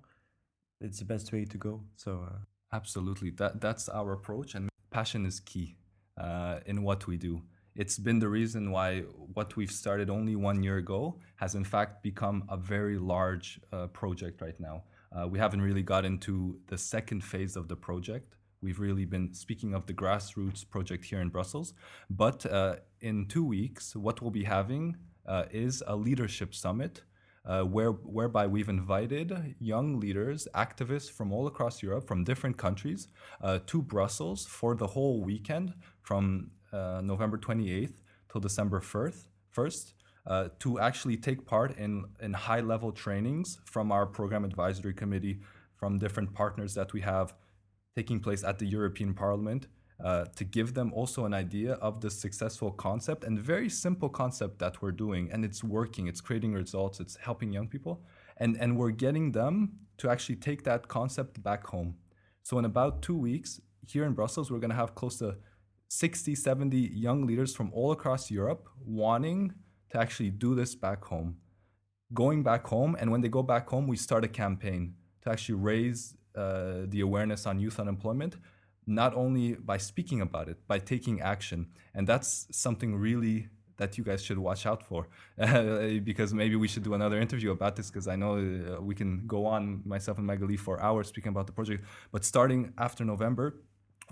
it's 0.80 0.99
the 0.99 1.06
best 1.06 1.32
way 1.32 1.45
to 1.45 1.58
go. 1.58 1.84
So 1.95 2.25
uh, 2.25 2.38
absolutely, 2.73 3.32
that 3.32 3.62
that's 3.62 3.89
our 3.89 4.13
approach, 4.13 4.56
and 4.56 4.69
passion 4.89 5.25
is 5.25 5.39
key 5.39 5.75
uh, 6.17 6.60
in 6.65 6.84
what 6.84 7.06
we 7.06 7.17
do. 7.17 7.43
It's 7.75 7.97
been 7.99 8.19
the 8.19 8.30
reason 8.30 8.71
why 8.71 9.01
what 9.34 9.56
we've 9.58 9.71
started 9.71 10.10
only 10.10 10.36
one 10.36 10.63
year 10.63 10.77
ago 10.77 11.19
has 11.36 11.56
in 11.56 11.65
fact 11.65 12.01
become 12.01 12.43
a 12.49 12.58
very 12.58 12.97
large 12.97 13.60
uh, 13.71 13.88
project 13.88 14.41
right 14.41 14.60
now. 14.60 14.84
Uh, 15.15 15.28
we 15.28 15.39
haven't 15.39 15.62
really 15.62 15.84
got 15.84 16.06
into 16.06 16.60
the 16.67 16.78
second 16.78 17.24
phase 17.24 17.56
of 17.56 17.67
the 17.67 17.76
project. 17.76 18.36
We've 18.62 18.80
really 18.80 19.06
been 19.06 19.34
speaking 19.34 19.74
of 19.74 19.86
the 19.86 19.93
grassroots 19.93 20.69
project 20.69 21.06
here 21.06 21.19
in 21.19 21.30
Brussels. 21.30 21.74
But 22.10 22.45
uh, 22.45 22.76
in 23.02 23.26
two 23.28 23.43
weeks, 23.43 23.95
what 23.95 24.21
we'll 24.21 24.32
be 24.32 24.43
having 24.43 24.97
uh, 25.26 25.45
is 25.52 25.84
a 25.88 25.95
leadership 25.95 26.54
summit 26.54 27.02
uh, 27.45 27.63
where, 27.63 27.91
whereby 27.91 28.45
we've 28.45 28.69
invited 28.69 29.56
young 29.60 30.00
leaders, 30.00 30.47
activists 30.54 31.12
from 31.12 31.32
all 31.32 31.47
across 31.47 31.82
Europe, 31.82 32.08
from 32.08 32.24
different 32.24 32.58
countries, 32.58 33.08
uh, 33.41 33.60
to 33.65 33.82
Brussels 33.82 34.45
for 34.45 34.76
the 34.76 34.88
whole 34.88 35.24
weekend 35.24 35.74
from 36.02 36.52
uh, 36.71 37.02
November 37.04 37.38
28th 37.38 37.95
till 38.32 38.41
December 38.41 38.80
1st. 38.80 39.28
1st 39.56 39.93
uh, 40.27 40.49
to 40.60 40.79
actually 40.79 41.17
take 41.17 41.45
part 41.45 41.77
in, 41.77 42.05
in 42.21 42.34
high 42.34 42.60
level 42.60 42.91
trainings 42.91 43.60
from 43.65 43.91
our 43.91 44.05
program 44.05 44.45
advisory 44.45 44.93
committee, 44.93 45.39
from 45.75 45.97
different 45.97 46.34
partners 46.34 46.73
that 46.75 46.93
we 46.93 47.01
have 47.01 47.34
taking 47.95 48.19
place 48.19 48.43
at 48.43 48.60
the 48.60 48.65
European 48.65 49.13
Parliament. 49.13 49.67
Uh, 50.03 50.25
to 50.36 50.43
give 50.43 50.73
them 50.73 50.91
also 50.93 51.25
an 51.25 51.34
idea 51.34 51.73
of 51.73 52.01
the 52.01 52.10
successful 52.10 52.71
concept 52.71 53.23
and 53.23 53.39
very 53.39 53.69
simple 53.69 54.10
concept 54.10 54.57
that 54.57 54.81
we're 54.81 54.91
doing 54.91 55.29
and 55.31 55.45
it's 55.45 55.63
working 55.63 56.07
it's 56.07 56.19
creating 56.19 56.53
results 56.53 56.99
it's 56.99 57.17
helping 57.17 57.53
young 57.53 57.67
people 57.67 58.01
and 58.38 58.57
and 58.57 58.75
we're 58.75 58.89
getting 58.89 59.31
them 59.31 59.73
to 59.99 60.10
actually 60.10 60.36
take 60.36 60.63
that 60.63 60.88
concept 60.88 61.43
back 61.43 61.67
home 61.67 61.93
so 62.41 62.57
in 62.57 62.65
about 62.65 63.03
two 63.03 63.15
weeks 63.15 63.62
here 63.88 64.03
in 64.03 64.13
brussels 64.13 64.49
we're 64.49 64.57
going 64.57 64.71
to 64.71 64.75
have 64.75 64.95
close 64.95 65.17
to 65.17 65.36
60 65.89 66.34
70 66.34 66.77
young 66.77 67.27
leaders 67.27 67.53
from 67.53 67.69
all 67.71 67.91
across 67.91 68.31
europe 68.31 68.67
wanting 68.84 69.53
to 69.91 69.99
actually 69.99 70.30
do 70.30 70.56
this 70.56 70.75
back 70.75 71.04
home. 71.06 71.38
Going 72.13 72.43
back 72.43 72.67
home, 72.67 72.95
and 72.99 73.12
when 73.12 73.21
they 73.21 73.30
go 73.30 73.43
back 73.43 73.69
home, 73.69 73.88
we 73.88 73.97
start 73.97 74.23
a 74.23 74.27
campaign 74.27 74.95
to 75.21 75.30
actually 75.30 75.56
raise 75.56 76.15
uh, 76.36 76.82
the 76.88 77.01
awareness 77.01 77.45
on 77.45 77.60
youth 77.60 77.80
unemployment, 77.80 78.36
not 78.86 79.13
only 79.15 79.54
by 79.54 79.77
speaking 79.77 80.21
about 80.21 80.49
it, 80.49 80.58
by 80.67 80.80
taking 80.80 81.21
action. 81.21 81.67
And 81.93 82.08
that's 82.08 82.47
something 82.51 82.95
really 82.95 83.49
that 83.82 83.97
you 83.97 84.04
guys 84.04 84.23
should 84.23 84.38
watch 84.38 84.65
out 84.65 84.84
for 84.84 85.08
because 86.10 86.34
maybe 86.34 86.56
we 86.56 86.67
should 86.67 86.84
do 86.84 86.93
another 86.93 87.19
interview 87.19 87.51
about 87.51 87.75
this 87.75 87.89
because 87.89 88.08
I 88.08 88.15
know 88.15 88.34
uh, 88.38 88.82
we 88.82 88.93
can 88.93 89.23
go 89.25 89.47
on 89.47 89.82
myself 89.86 90.17
and 90.19 90.27
Magali 90.27 90.56
for 90.56 90.80
hours 90.80 91.08
speaking 91.08 91.30
about 91.30 91.47
the 91.47 91.56
project 91.60 91.84
but 92.12 92.23
starting 92.23 92.73
after 92.77 93.04
November 93.04 93.56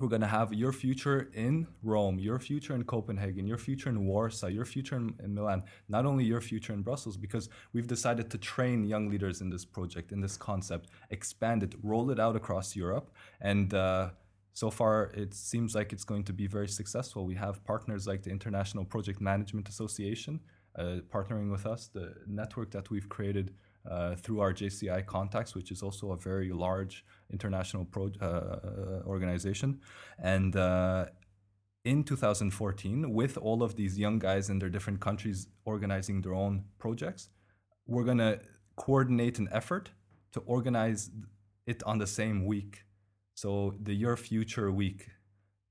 we're 0.02 0.08
going 0.08 0.22
to 0.22 0.28
have 0.28 0.54
your 0.54 0.72
future 0.72 1.30
in 1.34 1.68
Rome, 1.84 2.20
your 2.20 2.40
future 2.40 2.76
in 2.76 2.84
Copenhagen, 2.84 3.46
your 3.48 3.58
future 3.58 3.90
in 3.90 4.06
Warsaw, 4.06 4.48
your 4.48 4.66
future 4.66 4.96
in, 4.96 5.14
in, 5.24 5.34
Milan, 5.34 5.64
not 5.88 6.06
only 6.06 6.24
your 6.24 6.42
future 6.42 6.74
in 6.74 6.82
Brussels, 6.82 7.18
because 7.18 7.50
we've 7.74 7.88
decided 7.88 8.30
to 8.32 8.38
train 8.38 8.84
young 8.84 9.10
leaders 9.10 9.42
in 9.42 9.50
this 9.50 9.66
project, 9.66 10.12
in 10.12 10.22
this 10.22 10.38
concept, 10.38 10.90
expand 11.10 11.64
it, 11.64 11.76
roll 11.84 12.12
it 12.12 12.20
out 12.20 12.36
across 12.36 12.76
Europe. 12.76 13.12
And 13.42 13.74
uh, 13.74 14.10
so 14.54 14.70
far, 14.70 15.12
it 15.14 15.34
seems 15.34 15.76
like 15.76 15.94
it's 15.94 16.04
going 16.04 16.24
to 16.26 16.34
be 16.34 16.48
very 16.48 16.68
successful. 16.68 17.26
We 17.26 17.36
have 17.36 17.64
partners 17.66 18.08
like 18.08 18.24
the 18.24 18.32
International 18.32 18.86
Project 18.86 19.22
Management 19.22 19.70
Association 19.70 20.40
uh, 20.78 20.98
partnering 21.12 21.52
with 21.52 21.66
us, 21.66 21.88
the 21.88 22.14
network 22.28 22.72
that 22.72 22.90
we've 22.90 23.10
created 23.10 23.54
uh, 23.90 24.16
through 24.16 24.40
our 24.40 24.54
JCI 24.54 25.06
contacts, 25.06 25.56
which 25.56 25.72
is 25.72 25.82
also 25.82 26.12
a 26.12 26.18
very 26.18 26.52
large 26.52 27.06
international 27.32 27.86
pro- 27.86 28.12
uh, 28.22 28.26
uh, 28.26 29.04
organization. 29.06 29.82
And 30.22 30.56
uh, 30.56 31.06
in 31.86 32.04
2014, 32.04 33.14
with 33.14 33.38
all 33.38 33.64
of 33.64 33.76
these 33.76 33.98
young 33.98 34.20
guys 34.20 34.50
in 34.50 34.60
their 34.60 34.70
different 34.70 35.00
countries 35.00 35.48
organizing 35.66 36.22
their 36.22 36.34
own 36.34 36.66
projects, 36.78 37.30
we're 37.88 38.04
going 38.04 38.20
to 38.20 38.40
coordinate 38.76 39.40
an 39.40 39.50
effort 39.52 39.92
to 40.34 40.40
organize 40.42 41.10
it 41.66 41.82
on 41.84 41.98
the 41.98 42.08
same 42.08 42.46
week. 42.46 42.84
So 43.34 43.76
the 43.82 43.94
Your 43.94 44.18
Future 44.18 44.72
Week 44.72 45.08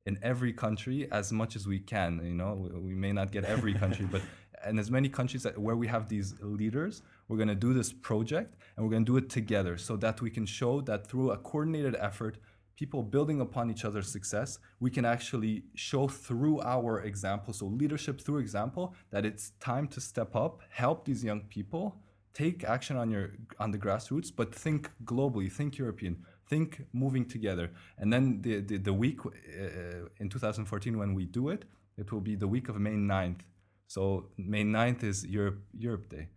in 0.07 0.19
every 0.23 0.53
country 0.53 1.07
as 1.13 1.33
much 1.33 1.55
as 1.55 1.67
we 1.67 1.79
can. 1.79 2.21
You 2.25 2.35
know, 2.35 2.55
we, 2.55 2.81
we 2.81 2.95
may 2.95 3.13
not 3.13 3.31
get 3.31 3.45
every 3.45 3.75
country, 3.75 4.07
but 4.11 4.23
in 4.67 4.79
as 4.79 4.91
many 4.91 5.09
countries 5.09 5.43
that, 5.43 5.57
where 5.59 5.77
we 5.77 5.87
have 5.87 6.09
these 6.09 6.35
leaders, 6.41 7.03
we're 7.29 7.37
going 7.37 7.49
to 7.49 7.55
do 7.55 7.73
this 7.73 7.93
project 7.93 8.57
and 8.77 8.85
we're 8.85 8.91
going 8.91 9.05
to 9.05 9.13
do 9.13 9.19
it 9.19 9.29
together 9.29 9.77
so 9.77 9.97
that 9.97 10.21
we 10.21 10.31
can 10.31 10.47
show 10.47 10.81
that 10.83 11.07
through 11.07 11.31
a 11.31 11.37
coordinated 11.37 11.95
effort, 12.01 12.39
people 12.77 13.03
building 13.03 13.41
upon 13.41 13.71
each 13.71 13.85
other's 13.85 14.11
success, 14.11 14.59
we 14.81 14.91
can 14.91 15.05
actually 15.05 15.65
show 15.75 16.09
through 16.09 16.61
our 16.63 17.01
example, 17.01 17.53
so 17.53 17.67
leadership 17.67 18.21
through 18.21 18.39
example, 18.39 18.95
that 19.11 19.27
it's 19.27 19.51
time 19.61 19.87
to 19.89 20.01
step 20.01 20.35
up, 20.35 20.61
help 20.71 21.05
these 21.05 21.23
young 21.23 21.41
people, 21.43 22.01
take 22.35 22.65
action 22.65 22.97
on 22.97 23.11
your 23.11 23.33
on 23.59 23.71
the 23.73 23.79
grassroots, 23.79 24.31
but 24.35 24.55
think 24.55 24.91
globally, 25.05 25.51
think 25.51 25.77
European, 25.77 26.25
think 26.49 26.87
moving 26.93 27.25
together. 27.25 27.73
And 27.99 28.13
then 28.13 28.41
the 28.43 28.61
the, 28.61 28.77
the 28.79 28.93
week 28.93 29.19
uh, 29.27 30.09
in 30.19 30.29
2014 30.29 30.97
when 30.97 31.15
we 31.15 31.25
do 31.25 31.49
it, 31.49 31.65
it 31.97 32.13
will 32.13 32.21
be 32.21 32.37
the 32.37 32.47
week 32.47 32.69
of 32.69 32.79
May 32.79 32.95
9th. 32.95 33.41
So 33.89 34.29
May 34.37 34.63
9th 34.63 35.03
is 35.03 35.27
Europe 35.27 35.61
Europe 35.73 36.09
Day 36.09 36.29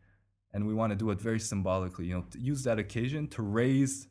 and 0.53 0.67
we 0.67 0.73
want 0.73 0.91
to 0.91 0.95
do 0.95 1.09
it 1.11 1.21
very 1.21 1.39
symbolically 1.39 2.05
you 2.05 2.15
know 2.15 2.25
use 2.37 2.63
that 2.63 2.77
occasion 2.79 3.27
to 3.27 3.41
raise 3.41 4.07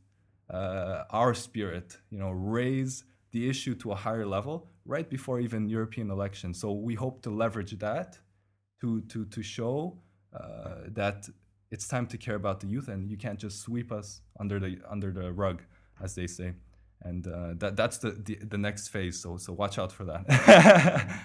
uh, 0.50 1.04
our 1.10 1.34
spirit 1.34 1.98
you 2.10 2.18
know 2.18 2.30
raise 2.30 3.04
the 3.32 3.48
issue 3.48 3.74
to 3.74 3.92
a 3.92 3.94
higher 3.94 4.26
level 4.26 4.68
right 4.84 5.08
before 5.08 5.40
even 5.40 5.68
european 5.68 6.10
elections. 6.10 6.60
So 6.60 6.72
we 6.72 6.94
hope 6.94 7.22
to 7.22 7.30
leverage 7.30 7.78
that 7.78 8.18
to 8.80 9.00
to 9.02 9.24
to 9.26 9.42
show 9.42 9.98
uh, 10.34 10.88
that 10.88 11.28
it's 11.70 11.86
time 11.86 12.06
to 12.08 12.18
care 12.18 12.34
about 12.34 12.60
the 12.60 12.66
youth 12.66 12.88
and 12.88 13.08
you 13.10 13.16
can't 13.16 13.38
just 13.38 13.60
sweep 13.60 13.92
us 13.92 14.22
under 14.38 14.58
the 14.58 14.78
under 14.88 15.12
the 15.12 15.32
rug 15.32 15.62
as 16.02 16.14
they 16.14 16.26
say. 16.26 16.52
And 17.02 17.26
uh, 17.26 17.54
that 17.56 17.76
that's 17.76 17.96
the, 17.98 18.10
the, 18.10 18.34
the 18.44 18.58
next 18.58 18.88
phase 18.88 19.16
so 19.22 19.36
so 19.36 19.52
watch 19.52 19.78
out 19.78 19.92
for 19.92 20.04
that. 20.04 20.22